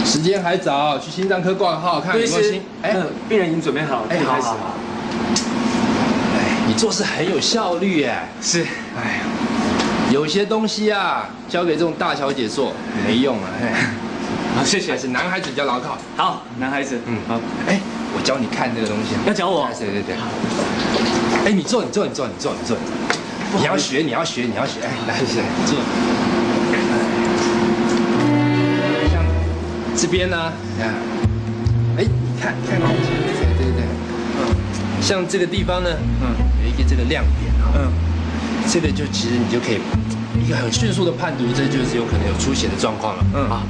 [0.06, 2.62] 时间还早，去心脏科挂个号，看有没有心。
[2.84, 2.96] 哎，
[3.28, 4.74] 病人已经准备好了，哎，好可以开始好好。
[6.36, 8.30] 哎，你做事很有效率哎。
[8.42, 8.62] 是，
[8.96, 9.24] 哎呀，
[10.12, 12.72] 有些东西啊，交给这种大小姐做
[13.06, 13.50] 没用啊。
[13.60, 13.68] 嘿
[14.56, 14.98] 好，谢谢还。
[14.98, 15.98] 是男孩子比较牢靠。
[16.16, 17.78] 好，男孩子，嗯嗯，好，哎，
[18.16, 19.14] 我教你看这个东西。
[19.28, 20.16] 要教我对对对。
[21.46, 22.78] 哎，你坐，你坐，你坐，你坐，你坐。
[23.60, 24.80] 你要学，你要学，你要学。
[24.80, 25.24] 哎，来，来
[25.68, 25.76] 做。
[29.12, 29.22] 像
[29.98, 30.88] 这边呢，啊，
[31.98, 33.84] 哎，你看，看看，对对对，
[34.40, 34.56] 嗯，
[35.02, 35.90] 像这个地方呢，
[36.24, 36.32] 嗯，
[36.64, 37.92] 有一个这个亮点啊，嗯，
[38.72, 39.80] 这个就其实你就可以
[40.42, 43.62] 一个很迅速的判读，这就是有可能有出血的状况了，嗯啊。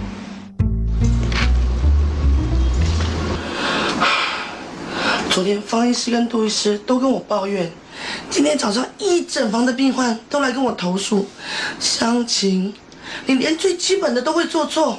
[5.36, 7.70] 昨天方医师跟杜医师都跟我抱怨，
[8.30, 11.28] 今天早上一整房的病患都来跟我投诉，
[11.78, 12.74] 湘琴，
[13.26, 14.98] 你连最基本的都会做错。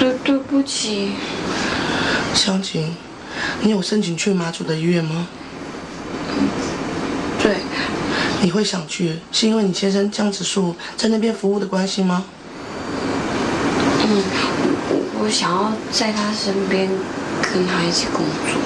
[0.00, 1.12] 对对不起，
[2.34, 2.96] 湘琴，
[3.62, 5.28] 你有申请去马祖的医院吗？
[7.40, 7.58] 对，
[8.42, 12.24] 你会想去，是因为你先生江子树在那边服务的关系吗？
[14.08, 14.24] 嗯，
[14.90, 16.90] 我我想要在他身边
[17.42, 18.60] 跟他一起工作。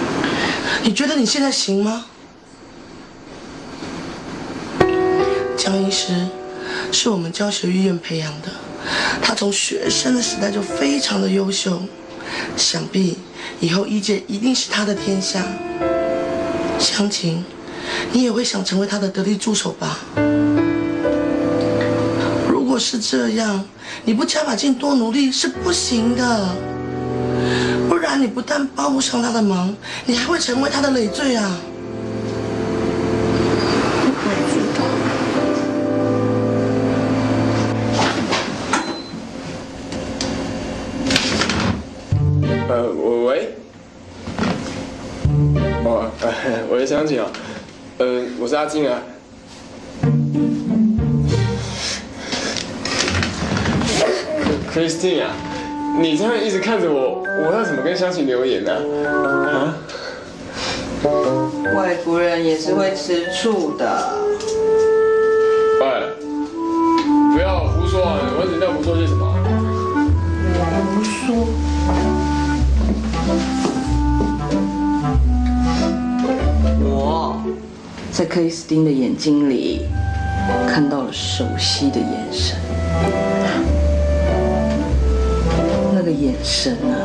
[0.82, 2.06] 你觉得你现在行吗？
[5.56, 6.26] 江医师
[6.92, 8.48] 是我们教学医院培养的，
[9.20, 11.82] 他从学生的时代就非常的优秀，
[12.56, 13.18] 想必
[13.60, 15.44] 以后医界一定是他的天下。
[16.78, 17.44] 湘琴，
[18.12, 19.98] 你也会想成为他的得力助手吧？
[22.48, 23.64] 如果是这样，
[24.04, 26.56] 你不加把劲多努力是不行的。
[28.16, 29.74] 你不但帮不上他的忙，
[30.06, 31.58] 你还会成为他的累赘啊！
[34.24, 34.84] 我知道。
[42.68, 42.88] 呃，
[43.26, 43.56] 喂，
[45.84, 46.10] 哦，
[46.70, 47.26] 我是湘琴啊，
[47.98, 49.00] 呃，我是阿静啊。
[54.70, 55.30] Christine 啊，
[55.96, 59.74] 你这样一直看着我，我要怎么跟湘琴留言呢、啊？
[61.76, 64.10] 外国人也是会吃醋的。
[65.80, 65.86] 喂，
[67.32, 68.18] 不要胡说啊！
[68.36, 69.24] 我只在胡说些什么？
[70.94, 71.46] 胡说。
[76.80, 77.40] 我
[78.10, 79.86] 在克里斯汀的眼睛里
[80.68, 82.56] 看到了熟悉的眼神，
[83.02, 83.08] 那
[83.42, 83.47] 个
[86.20, 86.98] 眼神啊，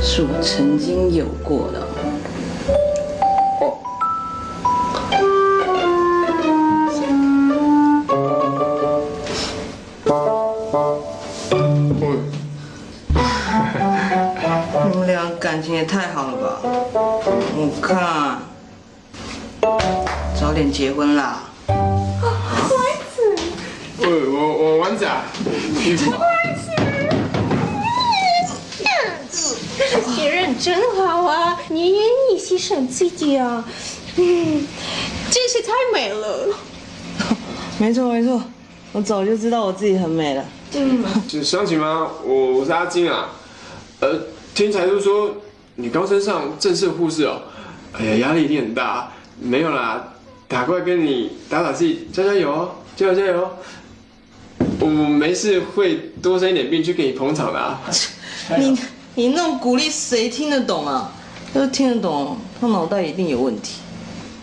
[0.00, 1.86] 是我曾经有过的。
[14.90, 16.60] 你们俩感情也太好了吧？
[17.54, 18.38] 我看
[20.38, 21.42] 早点结婚啦。
[23.98, 25.94] 喂，我我丸子啊， 你
[30.16, 33.64] 别人真好啊，你愿意牺牲自己啊，
[34.16, 34.66] 嗯，
[35.30, 36.48] 真是太美了。
[37.78, 38.42] 没错没错，
[38.92, 40.44] 我早就知道我自己很美了。
[40.74, 42.08] 嗯，是湘琴吗？
[42.24, 43.30] 我我是阿金啊。
[44.00, 44.20] 呃，
[44.54, 45.30] 听才叔说
[45.76, 47.42] 你刚升上正式护士哦，
[47.92, 49.12] 哎呀，压力一定很大。
[49.38, 50.12] 没有啦，
[50.46, 53.50] 打过来跟你打打气，加加油哦，加油加油！
[54.80, 57.80] 我没事会多生一点病去给你捧场的啊。
[58.58, 58.78] 你
[59.20, 61.12] 你那种鼓励谁听得懂啊？
[61.52, 63.80] 要是听得懂，他脑袋一定有问题。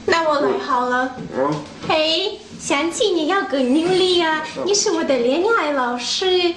[0.05, 1.15] 那我来好了。
[1.36, 1.51] 嗯，
[1.88, 4.43] 嘿，想起你要更努力啊！
[4.67, 6.53] 你是我的恋爱老师，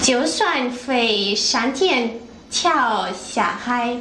[0.00, 3.96] 就算飞上天跳下海，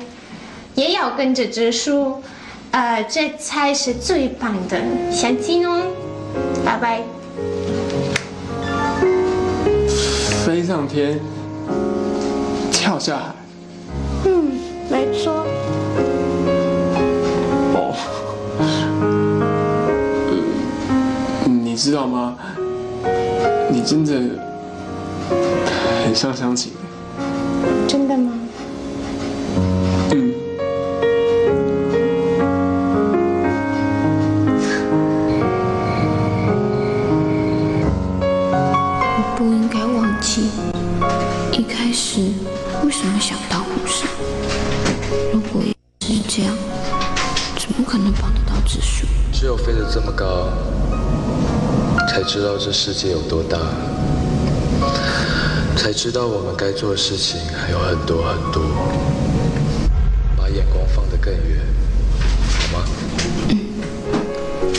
[0.75, 2.21] 也要跟着直树，
[2.69, 4.79] 呃，这才是最棒的。
[5.11, 5.81] 相亲哦，
[6.63, 7.01] 拜拜。
[10.45, 11.19] 飞上天，
[12.85, 13.33] 跳下海。
[14.25, 14.59] 嗯，
[14.91, 15.43] 没错。
[17.73, 17.95] 哦，
[21.47, 22.37] 嗯，你知道吗？
[23.71, 24.13] 你真的
[26.05, 26.73] 很像湘琴。
[27.87, 28.34] 真的吗？
[43.05, 44.03] 为什么想当护士？
[45.31, 45.61] 如果
[46.01, 46.55] 是这样，
[47.55, 49.05] 怎么可能帮得到植树？
[49.31, 50.49] 只有飞得这么高，
[52.09, 53.59] 才知道这世界有多大，
[55.77, 58.63] 才知道我们该做的事情还有很多很多。
[60.35, 61.61] 把眼光放得更远，
[62.71, 62.85] 好吗？
[63.49, 63.59] 嗯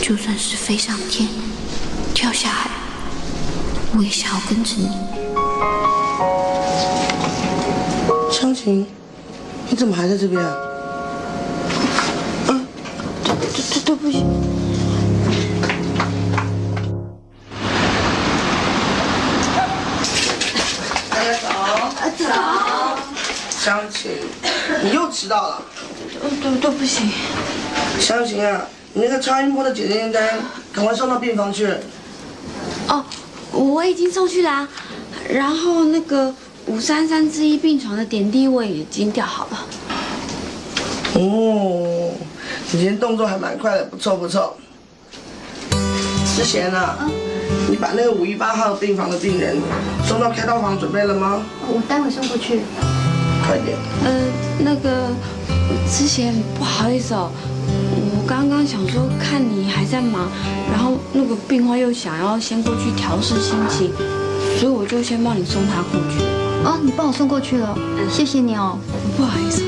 [0.03, 1.29] 就算是飞上天，
[2.12, 2.70] 跳下海，
[3.97, 4.91] 我也想要跟着你。
[8.39, 8.87] 湘琴，
[9.70, 10.55] 你怎么还在这边啊？
[12.45, 12.55] 对
[13.49, 14.22] 对对不起。
[21.09, 21.49] 大家早。
[22.28, 22.99] 早。
[23.59, 24.11] 湘琴，
[24.82, 25.62] 你又迟到了。
[26.20, 27.09] 对对不起。
[27.99, 30.39] 湘琴啊，你那个超音波的检验单，
[30.74, 31.66] 赶快送到病房去。
[32.89, 33.03] 哦，
[33.53, 34.68] 我已经送去了啊，
[35.30, 36.34] 然后那个
[36.66, 39.66] 五三三之一病床的点滴我也已经调好了。
[41.14, 42.12] 哦，
[42.72, 44.56] 你今天动作还蛮快的，不错不错。
[46.36, 46.96] 之前呢，
[47.70, 49.56] 你把那个五一八号病房的病人
[50.04, 51.40] 送到开刀房准备了吗？
[51.68, 52.60] 我待会送过去。
[53.46, 53.78] 快点。
[54.04, 54.12] 呃，
[54.58, 55.08] 那个
[55.88, 57.30] 之前不好意思哦，
[58.10, 60.28] 我刚刚想说看你还在忙，
[60.72, 63.92] 然后那个病患又想要先过去调试心情，
[64.58, 66.36] 所以我就先帮你送他过去。
[66.66, 67.78] 哦，你帮我送过去了，
[68.10, 68.76] 谢谢你哦。
[69.16, 69.62] 不好意思。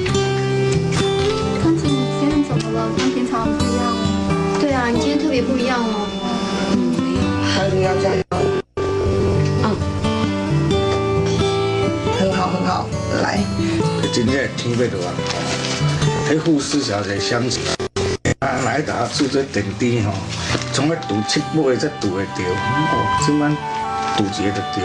[1.62, 2.90] 康姐，你今天怎么了？
[2.98, 4.58] 跟平常不一样哦。
[4.60, 6.08] 对啊，你今天特别不一样哦。
[7.54, 8.22] 还是要加油。
[12.18, 12.88] 很好很好，
[13.22, 13.44] 来。
[14.12, 15.14] 真正天要落啊！
[16.28, 17.62] 迄护士小姐相信
[18.40, 20.12] 啊，来打住这点滴吼，
[20.72, 23.46] 从咧拄七八才拄会着，哦，即摆
[24.24, 24.82] 拄一个就着，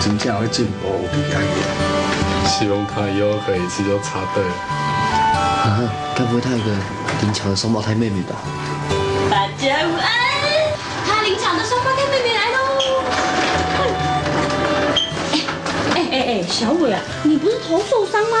[0.00, 2.48] 真正会进步有厉害嘅。
[2.48, 4.42] 希望他以后可以一次就插队。
[4.42, 5.78] 啊，
[6.16, 6.64] 该不会他有个
[7.22, 8.34] 灵巧的双胞胎妹妹吧？
[9.30, 10.08] 大家午安，
[11.06, 12.58] 他领奖的双胞胎妹妹来喽！
[15.94, 18.36] 哎哎哎，小伟啊，你不是头受伤吗？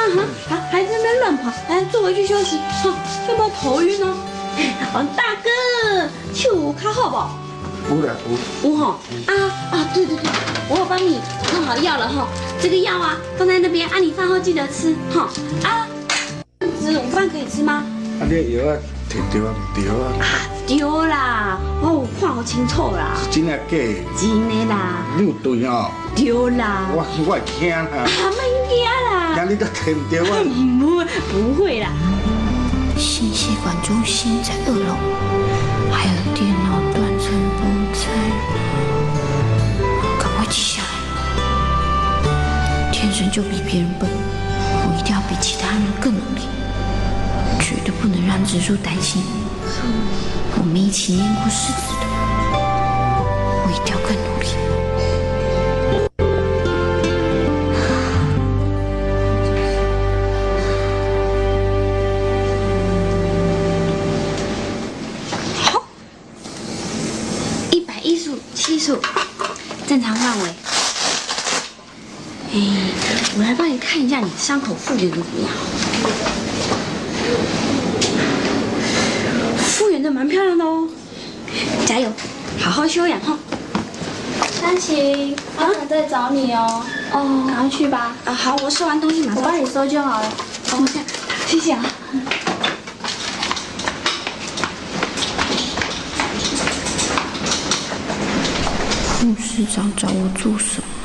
[0.48, 2.58] 哈，啊，还在那边乱跑，来坐回去休息。
[2.82, 2.92] 哼，
[3.28, 4.16] 要不要头晕哦？
[4.94, 7.30] 王大哥，手卡好不好？
[7.90, 8.14] 有啦
[8.62, 8.70] 有。
[8.70, 9.32] 有哈啊
[9.72, 10.30] 啊，对对对，
[10.68, 11.20] 我有帮你
[11.52, 12.28] 弄好药了哈。
[12.60, 15.28] 这个药啊，放在那边，啊，你饭后记得吃哈。
[15.64, 15.86] 啊，
[16.80, 17.84] 子午饭可以吃吗？
[18.20, 18.76] 啊，你药啊
[19.08, 19.54] 摕着啊？
[19.54, 20.12] 唔着啊？
[20.66, 23.16] 丢啦，哦，看好清楚啦。
[23.30, 23.94] 真的假的？
[24.18, 25.06] 真的啦。
[25.16, 25.90] 你有对哦？
[26.14, 26.88] 丢啦。
[26.92, 27.86] 我我会惊啊！
[27.88, 28.04] 啊，
[28.36, 29.34] 免惊啦。
[29.34, 30.26] 惊你都摕唔着啊？
[30.44, 31.88] 不会，不会啦。
[32.98, 34.92] 心血管中心在二楼，
[43.18, 46.42] 生就比别人笨，我一定要比其他人更努力，
[47.58, 49.20] 绝对不能让植树担心。
[50.56, 52.06] 我们一起念过诗词的，
[73.90, 75.50] 看一下你伤口复原的怎么样？
[79.56, 80.86] 复原的蛮漂亮的哦，
[81.86, 82.12] 加油，
[82.60, 83.38] 好好休养哈。
[84.60, 86.84] 三晴，我想再找你哦。
[87.12, 88.14] 哦，赶快去吧。
[88.26, 89.36] 啊，好，我收完东西马上。
[89.36, 90.28] 我帮你收就好了。
[90.72, 91.06] 哦，这样，
[91.46, 91.82] 谢谢啊。
[99.18, 100.97] 护士长找我做什么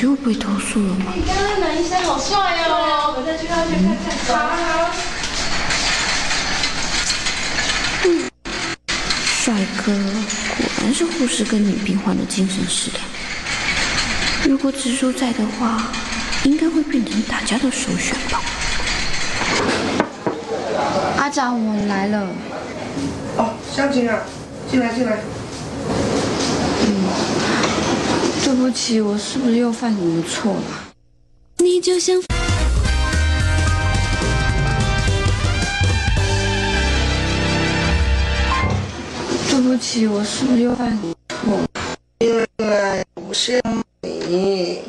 [0.00, 1.12] 又被投诉了吗？
[1.14, 2.36] 你刚刚男医生好帅
[2.68, 4.38] 哦，我再去那边看看。
[4.38, 4.90] 好好。
[9.42, 9.52] 帅
[9.84, 13.04] 哥，果然是护士跟女病患的精神食粮。
[14.48, 15.82] 如果植树在的话，
[16.44, 18.40] 应该会变成大家的首选吧。
[21.18, 22.28] 阿长，我们来了。
[23.36, 24.20] 哦，湘琴啊，
[24.70, 25.18] 进来进来。
[28.44, 30.62] 对不起，我是不是又犯什么错了？
[31.58, 32.20] 你就像
[39.48, 41.68] 对不起，我是不是又犯什么错了？
[42.18, 43.62] 因为不是
[44.02, 44.82] 你。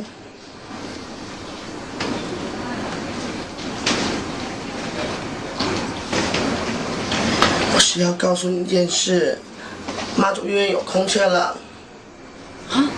[7.76, 9.40] 我是要告诉你一件事，
[10.18, 11.58] 妈祖医院有空缺了。
[12.70, 12.90] 啊？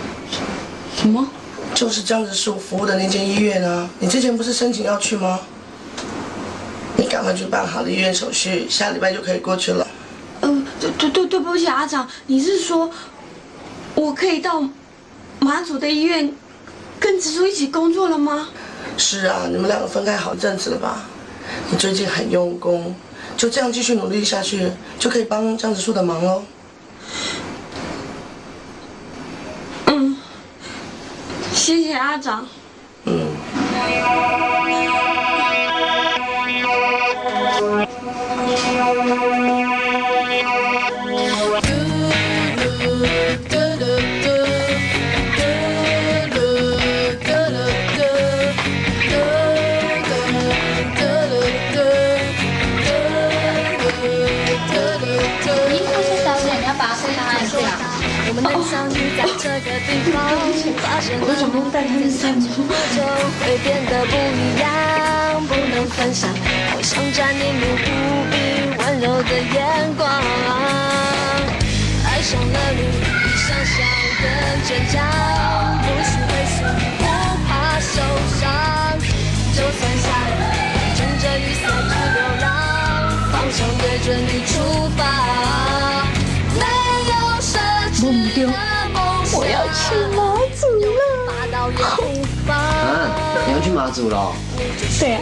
[1.06, 1.24] 什么？
[1.72, 3.88] 就是江直树服务的那间医院啊。
[4.00, 5.38] 你之前不是申请要去吗？
[6.96, 9.86] 你赶快去办好了医院手续，下礼拜就可以过去了。
[10.40, 12.90] 呃，对对对，对不起，阿长，你是说
[13.94, 14.68] 我可以到
[15.38, 16.34] 马祖的医院
[16.98, 18.48] 跟植树一起工作了吗？
[18.96, 21.04] 是啊，你们两个分开好一阵子了吧？
[21.70, 22.96] 你最近很用功，
[23.36, 26.42] 就这样继续努力下去，就可以帮江直树的忙喽。
[29.86, 30.16] 嗯，
[31.66, 32.46] 谢谢阿长。
[61.36, 61.78] 发现了梦的
[62.08, 64.66] 散就会变得不一样，
[65.46, 66.30] 不能分享，
[66.70, 67.84] 好像占领你无
[68.30, 68.34] 比
[68.78, 70.08] 温柔的眼光。
[72.06, 73.76] 爱上了你，比想象
[74.22, 74.24] 更
[74.64, 75.04] 坚强，
[75.82, 76.58] 不需畏缩，
[76.96, 77.04] 不
[77.46, 78.00] 怕受
[78.40, 78.98] 伤，
[79.52, 80.40] 就算下雨，
[80.96, 82.46] 撑着雨伞去流浪，
[83.30, 84.52] 方向对准你出
[84.96, 84.98] 发。
[86.54, 86.62] 没
[87.10, 87.12] 有
[87.42, 87.52] 奢
[87.92, 88.00] 侈
[88.34, 88.48] 的
[88.94, 89.76] 梦想，我要去
[90.16, 90.24] 马祖了。
[90.24, 90.45] 爬到远方。
[92.48, 93.10] 啊，
[93.46, 94.32] 你要去马祖了？
[94.98, 95.20] 对啊。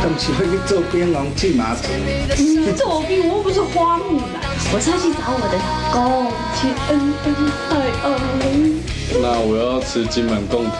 [0.00, 1.88] 当时会去做槟榔去马祖。
[2.38, 4.40] 嗯，做兵我又不是花木兰，
[4.72, 7.26] 我是要去找我的老公，去恩恩
[7.70, 7.72] 爱
[8.04, 8.06] 爱。
[9.20, 10.74] 那我要吃金门贡糖。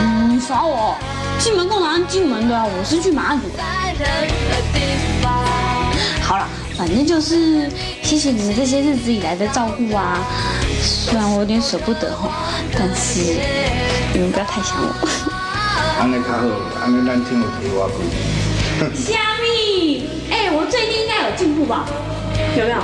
[0.00, 0.96] 嗯，你耍我？
[1.38, 3.62] 金门贡糖金门的啊，我是去马祖的。
[6.22, 7.68] 好了，反正就是
[8.02, 10.18] 谢谢你们这些日子以来的照顾啊。
[10.82, 12.28] 虽然我有点舍不得哈，
[12.76, 13.20] 但是
[14.12, 14.92] 你们不要太想我。
[16.00, 16.42] 安尼较好，
[16.82, 18.04] 安尼咱听有提我贵。
[18.92, 21.86] 虾米，哎，我最近应该有进步吧？
[22.56, 22.76] 有没有？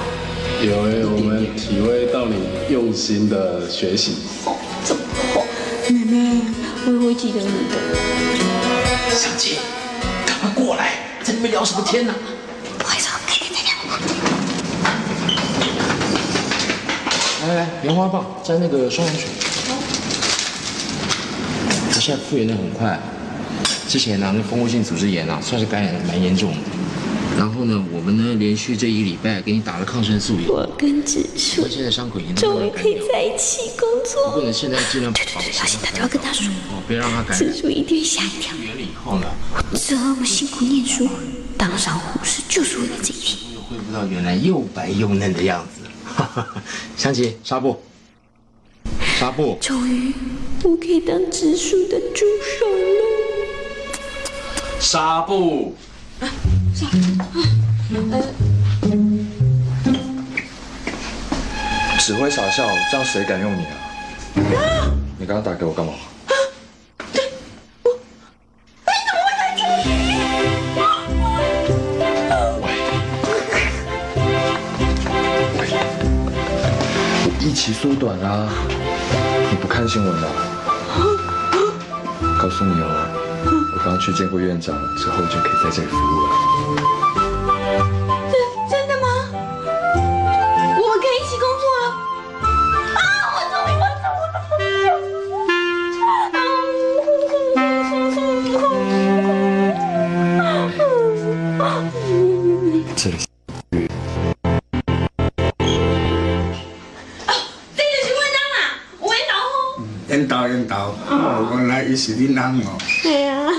[0.62, 2.36] 有诶，我们体会到你
[2.72, 4.18] 用心的学习。
[4.84, 5.00] 这么
[5.34, 5.42] 好，
[5.88, 6.42] 妹妹，
[6.86, 7.74] 我也会记得你的。
[9.10, 9.56] 小姐，
[10.24, 10.92] 赶快过来，
[11.24, 12.14] 在那边聊什么天呢？
[12.78, 13.68] 不好意思，改天再聊。
[17.48, 19.24] 来来，棉花棒沾那个双氧水。
[19.66, 19.74] 好
[21.90, 23.00] 他现在复原的很快，
[23.88, 26.58] 之前呢，那蜂窝性组织炎啊，算是感染的蛮严重的。
[27.38, 34.32] 然后呢，我们呢连续这一个礼拜给你打了抗生素，我跟植树现在伤口已经终于可以在一起工作。
[34.32, 37.38] 不过呢，现在尽量保持要现在都要跟他说，哦，别让他感染。
[37.38, 38.54] 植树一定会吓一跳。
[38.62, 39.26] 原了以后呢，
[39.86, 41.08] 这么辛苦念书，
[41.56, 43.38] 当上护士就是为了这一天。
[43.54, 45.77] 又恢复到原来又白又嫩的样子。
[46.96, 47.80] 香琪，纱布，
[49.18, 49.58] 纱布。
[49.60, 50.12] 终于，
[50.64, 53.02] 我可以当植树的助手了。
[54.80, 55.74] 纱布。
[61.98, 63.72] 只会傻笑，这样谁敢用你啊？
[65.18, 65.92] 你刚刚打给我干嘛？
[77.68, 78.48] 期缩短啊，
[79.50, 80.26] 你不看新闻啊？
[82.40, 82.86] 告诉你哦，
[83.74, 87.07] 我刚刚去见过院长，之后就可以在这里服务了。
[111.98, 112.78] 是你人哦。
[113.02, 113.50] 对啊。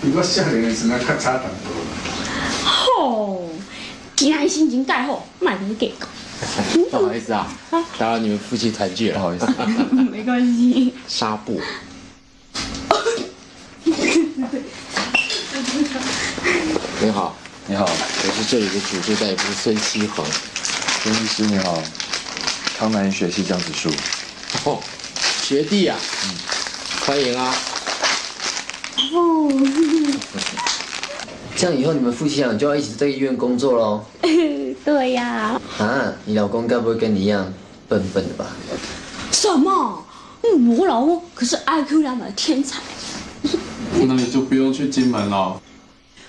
[0.00, 1.70] 比我少年的时候较差淡薄。
[2.64, 3.50] 吼，
[4.14, 6.06] 今天心情介好，买你给个。
[6.88, 7.48] 不好意思啊，
[7.98, 9.18] 打扰你们夫妻团聚了。
[9.18, 9.46] 不好意思。
[10.12, 10.94] 没关系。
[11.08, 11.60] 纱布。
[17.00, 17.36] 你好，
[17.66, 20.24] 你好，我是这里的主治大夫孙希恒。
[21.02, 21.82] 孙医师你好，
[22.78, 23.90] 康南医学系江子树。
[24.64, 24.80] 哦，
[25.42, 26.36] 学弟啊，嗯，
[27.08, 27.54] 欢迎啊。
[29.14, 29.48] 哦。
[31.56, 34.04] 这样以后你们夫妻俩就要一起在医院工作喽。
[34.84, 35.58] 对呀。
[35.78, 37.50] 啊，你老公该不会跟你一样
[37.88, 38.44] 笨笨的吧？
[39.32, 40.04] 什么？
[40.42, 42.78] 嗯，我老公可是 IQ 两百的天才。
[43.94, 45.58] 那你就不用去金门了。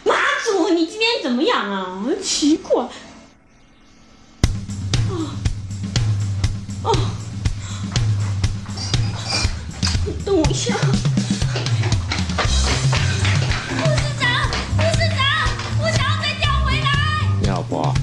[0.05, 0.13] 妈
[0.45, 2.05] 祖，你今天怎么样啊？
[2.23, 2.85] 奇怪。
[10.25, 10.75] 等我一下。
[13.77, 15.19] 护士长，护士长，
[15.79, 16.87] 我想要被调回来。
[17.41, 17.93] 你老婆，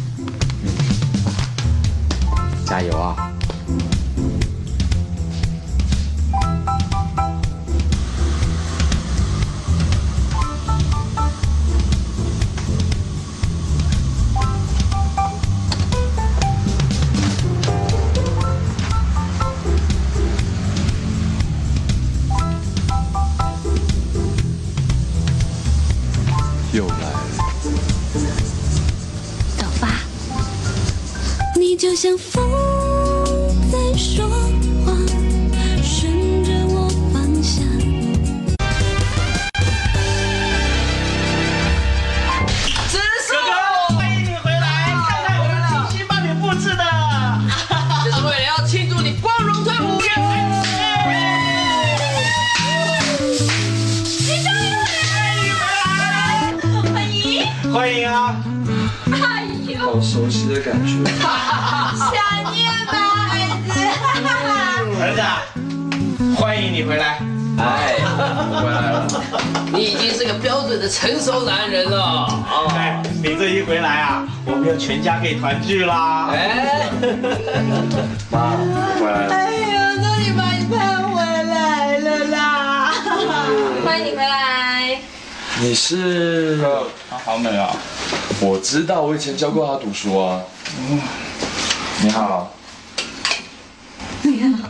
[88.77, 90.39] 知道，我以前教过他读书啊。
[92.03, 92.53] 你好。
[94.21, 94.69] 你好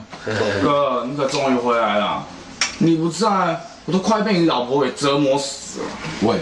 [0.62, 2.24] 哥，你可终于回来了！
[2.78, 3.26] 你不在，
[3.84, 5.86] 我都快被你老婆给折磨死了。
[6.22, 6.38] 喂，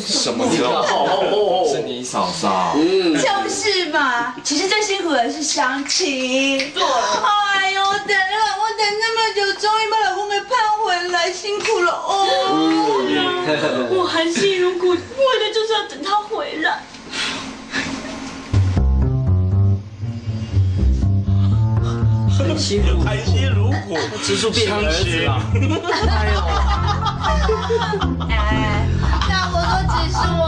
[0.00, 0.84] 什么叫？
[1.72, 2.72] 是你嫂嫂。
[2.74, 6.58] 嗯就是嘛，其实最辛苦的是相亲。
[6.72, 6.82] 对。
[6.82, 10.50] 哎呦，我等了，我等那么久，终于把老公给盼
[10.84, 12.26] 回来，辛苦了哦。
[13.94, 16.82] 我含辛茹苦，为的就是要等他回来。
[22.38, 25.40] 很辛苦，含辛茹苦，植树变儿子了。
[28.28, 28.86] 哎，
[29.28, 30.44] 那我说只是我，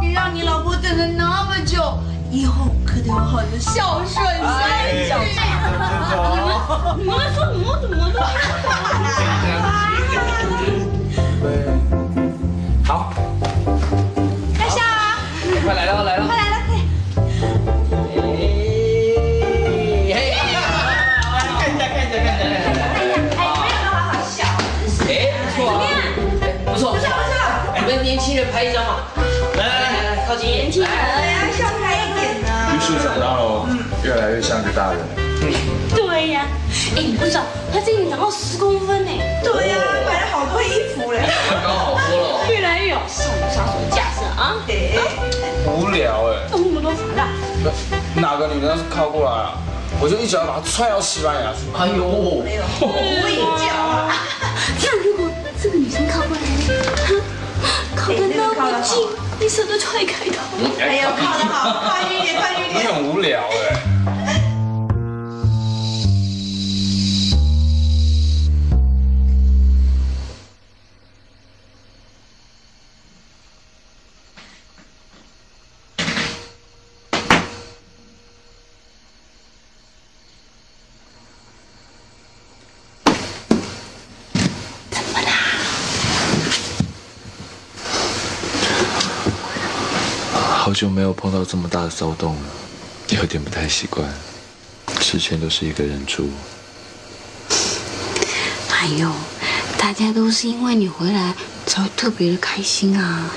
[0.00, 1.98] 你让你老婆等了那么久，
[2.30, 4.96] 以后可得好好的孝顺下去。
[6.98, 7.64] 你们在说什么？
[7.80, 8.16] 怎么的？
[8.20, 8.24] 好，
[34.60, 35.00] 像个大人。
[35.96, 36.44] 对呀，
[36.94, 37.40] 哎，你不知道
[37.72, 39.10] 他今年长到十公分呢。
[39.42, 41.22] 对呀，买了好多衣服嘞。
[41.48, 42.46] 刚好多了。
[42.50, 44.56] 越来越有少女杀手的架势啊！
[45.66, 47.26] 无聊哎，那么多烦恼。
[48.20, 49.54] 哪个女人要是靠过来啊，
[49.98, 51.60] 我就一脚把她踹到西班牙去。
[51.74, 54.12] 哎呦，没有我一脚啊！
[54.84, 55.30] 那如果
[55.62, 57.22] 这个女生靠过来呢？
[57.96, 59.08] 靠得那么近，
[59.40, 60.70] 你舍得踹开她吗？
[60.78, 62.94] 哎呦，靠得好，快一点，靠近一你点。
[62.94, 63.89] 很无聊哎。
[90.80, 92.48] 久没有碰到这么大的骚动了，
[93.08, 94.08] 有点不太习惯。
[94.98, 96.30] 之前都是一个人住，
[98.70, 99.12] 哎呦，
[99.76, 101.34] 大家都是因为你回来
[101.66, 103.30] 才会特别的开心啊。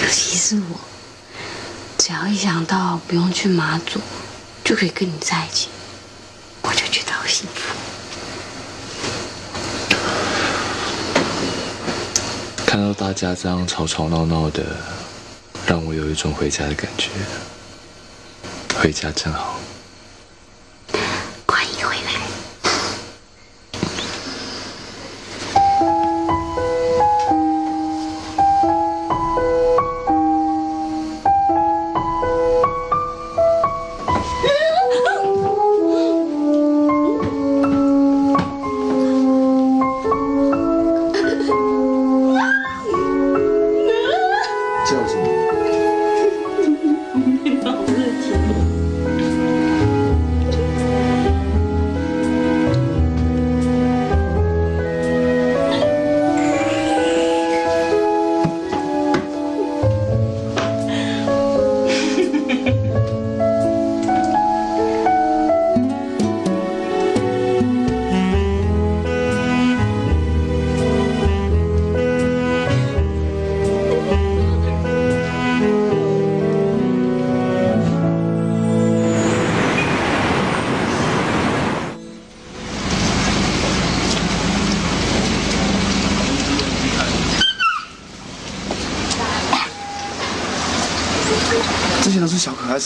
[0.00, 0.78] 尤其是我，
[1.98, 3.98] 只要一想到不用去马祖，
[4.62, 5.66] 就可以跟你在一起，
[6.62, 7.74] 我就觉得好幸福。
[12.64, 14.76] 看到大家这样吵吵闹闹的，
[15.68, 17.10] 让我有一种回家的感觉。
[18.74, 19.67] 回家真好。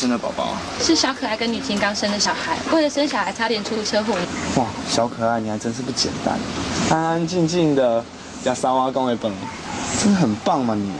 [0.02, 0.56] 生的宝宝。
[0.80, 4.14] 是小可爱跟女青刚生的小孩，为了生小孩差点出车祸。
[4.56, 6.36] 哇，小可爱，你还真是不简单，
[6.90, 8.04] 安安静静的，
[8.44, 9.32] 加三娃公的本，
[10.02, 10.92] 真的很棒嘛你。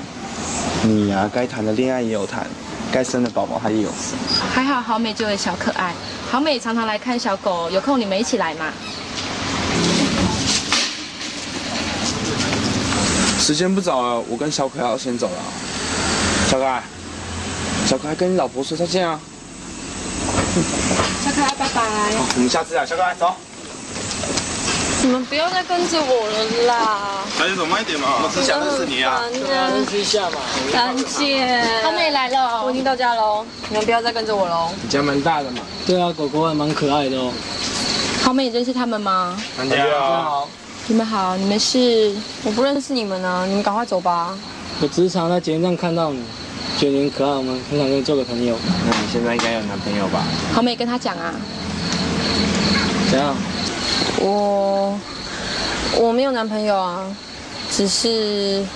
[0.84, 2.46] 你呀、该谈的恋爱也有谈，
[2.92, 4.16] 该生的宝宝他也有生。
[4.55, 5.92] 还好好美就有小可爱，
[6.30, 8.66] 好美常常来看小狗，有空你们一起来嘛。
[13.40, 15.42] 时间不早了，我跟小可爱要先走了。
[16.48, 16.80] 小可爱，
[17.93, 19.20] 小可爱跟你老婆说再见啊！
[21.22, 21.82] 小可爱，拜拜。
[22.16, 23.34] 好，我们下次啊，小可爱走。
[25.03, 27.22] 你们不要再跟着我了啦！
[27.36, 29.20] 小姐走慢一点嘛，我只想认识你啊。
[29.30, 30.38] 认识一下嘛。
[30.72, 34.70] 兰姐，好美来了，我已经到家喽，你们不要再跟着我喽。
[34.82, 35.61] 你家蛮大的嘛。
[35.86, 37.30] 对啊，狗狗还蛮可爱的哦。
[38.22, 39.36] 好美，你认识他们吗？
[39.59, 40.49] 大家好。
[40.86, 42.16] 你们好，你们是？
[42.43, 44.34] 我不认识你们呢，你们赶快走吧。
[44.80, 46.24] 我只是常在节目上看到你，
[46.83, 48.59] 觉得你很可爱，我们很想跟你做个朋友。
[48.85, 50.24] 那你现在应该有男朋友吧？
[50.53, 51.33] 好美，跟他讲啊。
[53.09, 53.37] 怎样？
[54.18, 54.99] 我
[56.01, 57.07] 我没有男朋友啊，
[57.70, 58.66] 只是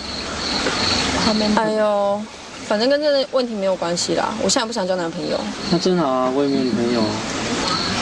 [1.57, 2.23] 哎呦，
[2.69, 4.33] 反正跟这个问题没有关系啦。
[4.41, 5.37] 我现在不想交男朋友。
[5.73, 7.03] 那真好啊，我也没有女朋友。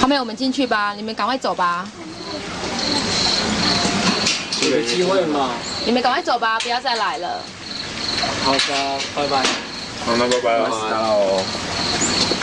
[0.03, 1.89] 好美，我们进去吧，你们赶快走吧。
[4.61, 5.53] 有个机会嘛。
[5.87, 7.41] 你们赶快走吧，不要再来了。
[8.45, 9.43] 好的，拜拜。
[10.07, 10.69] 好，那拜拜了。
[10.69, 11.43] 哦。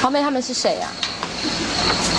[0.01, 0.89] 好美他们是谁啊？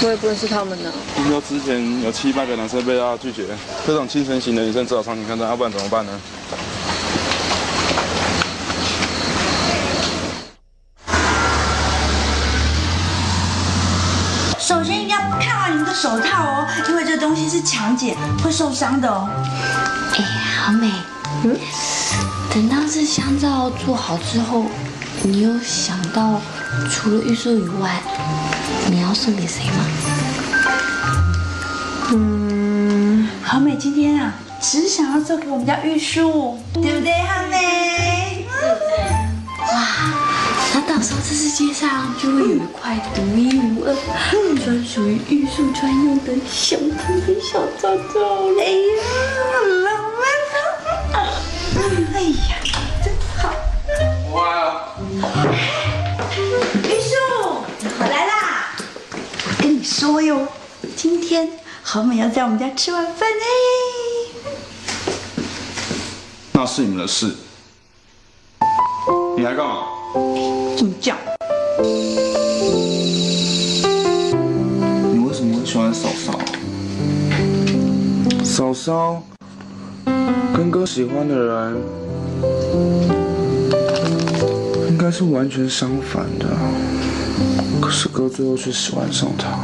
[0.05, 0.91] 我也不认识他们呢。
[1.15, 3.47] 听说之前有七八个男生被他拒绝，
[3.87, 6.13] 这种清纯型的女生只好上你看看，要不然怎么办呢？
[14.59, 19.29] 首先一定要看好你们的手套哦，因为这东西是强碱，会受伤的哦。
[20.15, 20.25] 哎，
[20.65, 20.91] 好美。
[21.45, 21.57] 嗯，
[22.53, 24.67] 等到这香皂做好之后，
[25.25, 26.41] 你有想到
[26.91, 28.03] 除了玉树以外，
[28.91, 29.87] 你要送给谁吗？
[32.11, 38.47] 嗯，好美今天啊，只想要送给我们家玉树，对不对，好美？
[39.61, 39.87] 哇，
[40.75, 43.95] 那到时候这世界上就会有一块独一无二、
[44.65, 48.21] 专属于玉树专用的小兔的小皂皂
[48.51, 48.61] 了。
[48.61, 49.05] 哎呀，
[49.53, 49.87] 好浪
[50.19, 51.31] 漫啊！
[52.13, 52.59] 哎呀，
[53.05, 53.55] 真好。
[54.35, 54.92] 哇！
[55.13, 55.21] 玉树，
[57.99, 58.73] 我来啦！
[59.47, 60.49] 我跟你说哟，
[60.97, 61.51] 今天
[61.83, 63.45] 好美要在我们家吃晚饭哎。
[66.53, 67.37] 那是你们的事。
[69.37, 69.85] 你来干嘛？
[70.79, 71.19] 怎么讲？
[75.13, 76.41] 你为什么会喜欢嫂嫂？
[78.43, 79.23] 嫂嫂
[80.55, 81.83] 跟哥喜欢的人，
[82.43, 83.12] 应
[85.03, 86.47] 应该是完全相反的。
[87.81, 89.61] 可是哥最后却喜欢上她。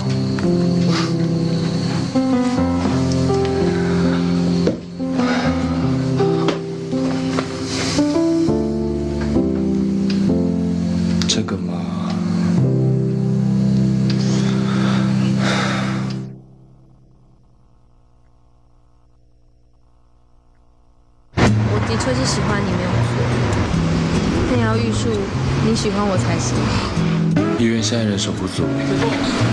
[27.83, 28.65] 现在人手不足，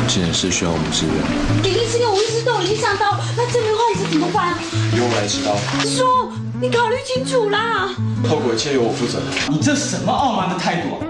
[0.07, 1.13] 急诊室需要我们支援。
[1.63, 4.55] 李医师跟吴医师都已经上刀，那这名患者怎么办？
[4.97, 7.89] 由我来指导，叔，你考虑清楚啦！
[8.27, 9.19] 后果一切由我负责。
[9.49, 11.05] 你这什么傲慢的态度啊？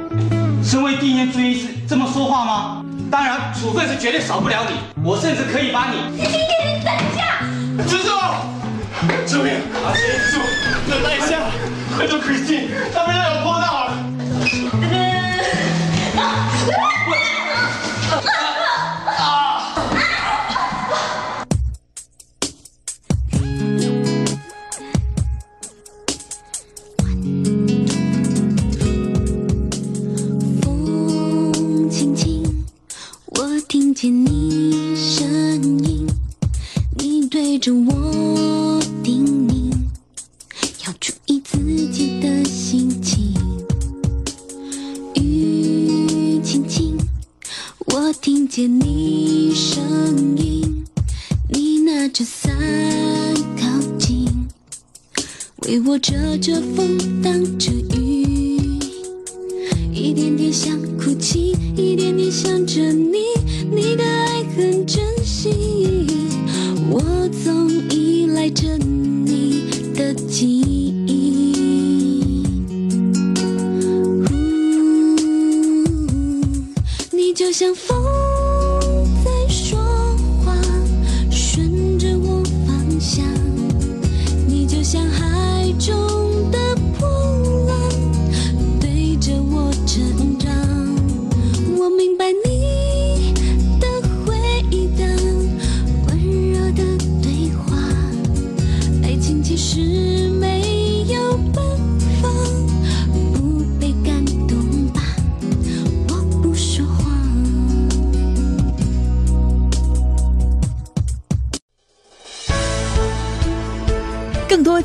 [0.64, 2.84] 身为第一年住院医师，这么说话吗？
[3.10, 5.98] 当然，处分是绝对少不了你，我甚至可以把你。
[6.12, 7.42] 你今天你等一下！
[7.88, 8.10] 支柱，
[9.26, 10.40] 救命阿信住，
[10.90, 11.50] 忍耐一下，
[11.96, 13.94] 快救 Christine，他们要有破到了。
[16.66, 16.74] 风
[33.96, 35.26] 见你声
[35.86, 36.06] 音，
[36.98, 39.72] 你对着我叮咛，
[40.86, 41.58] 要注意自
[41.88, 43.34] 己的心情。
[45.16, 46.98] 雨轻轻，
[47.86, 49.82] 我听见你声
[50.38, 50.84] 音，
[51.48, 52.54] 你拿着伞
[53.58, 53.66] 靠
[53.98, 54.28] 近，
[55.60, 58.78] 为我遮着风，挡着雨。
[59.94, 61.56] 一点点想哭泣，
[62.36, 63.20] 想着你，
[63.72, 66.06] 你的爱很珍惜，
[66.90, 67.02] 我
[67.46, 71.54] 总依赖着你的记忆。
[77.10, 78.15] 你就像风。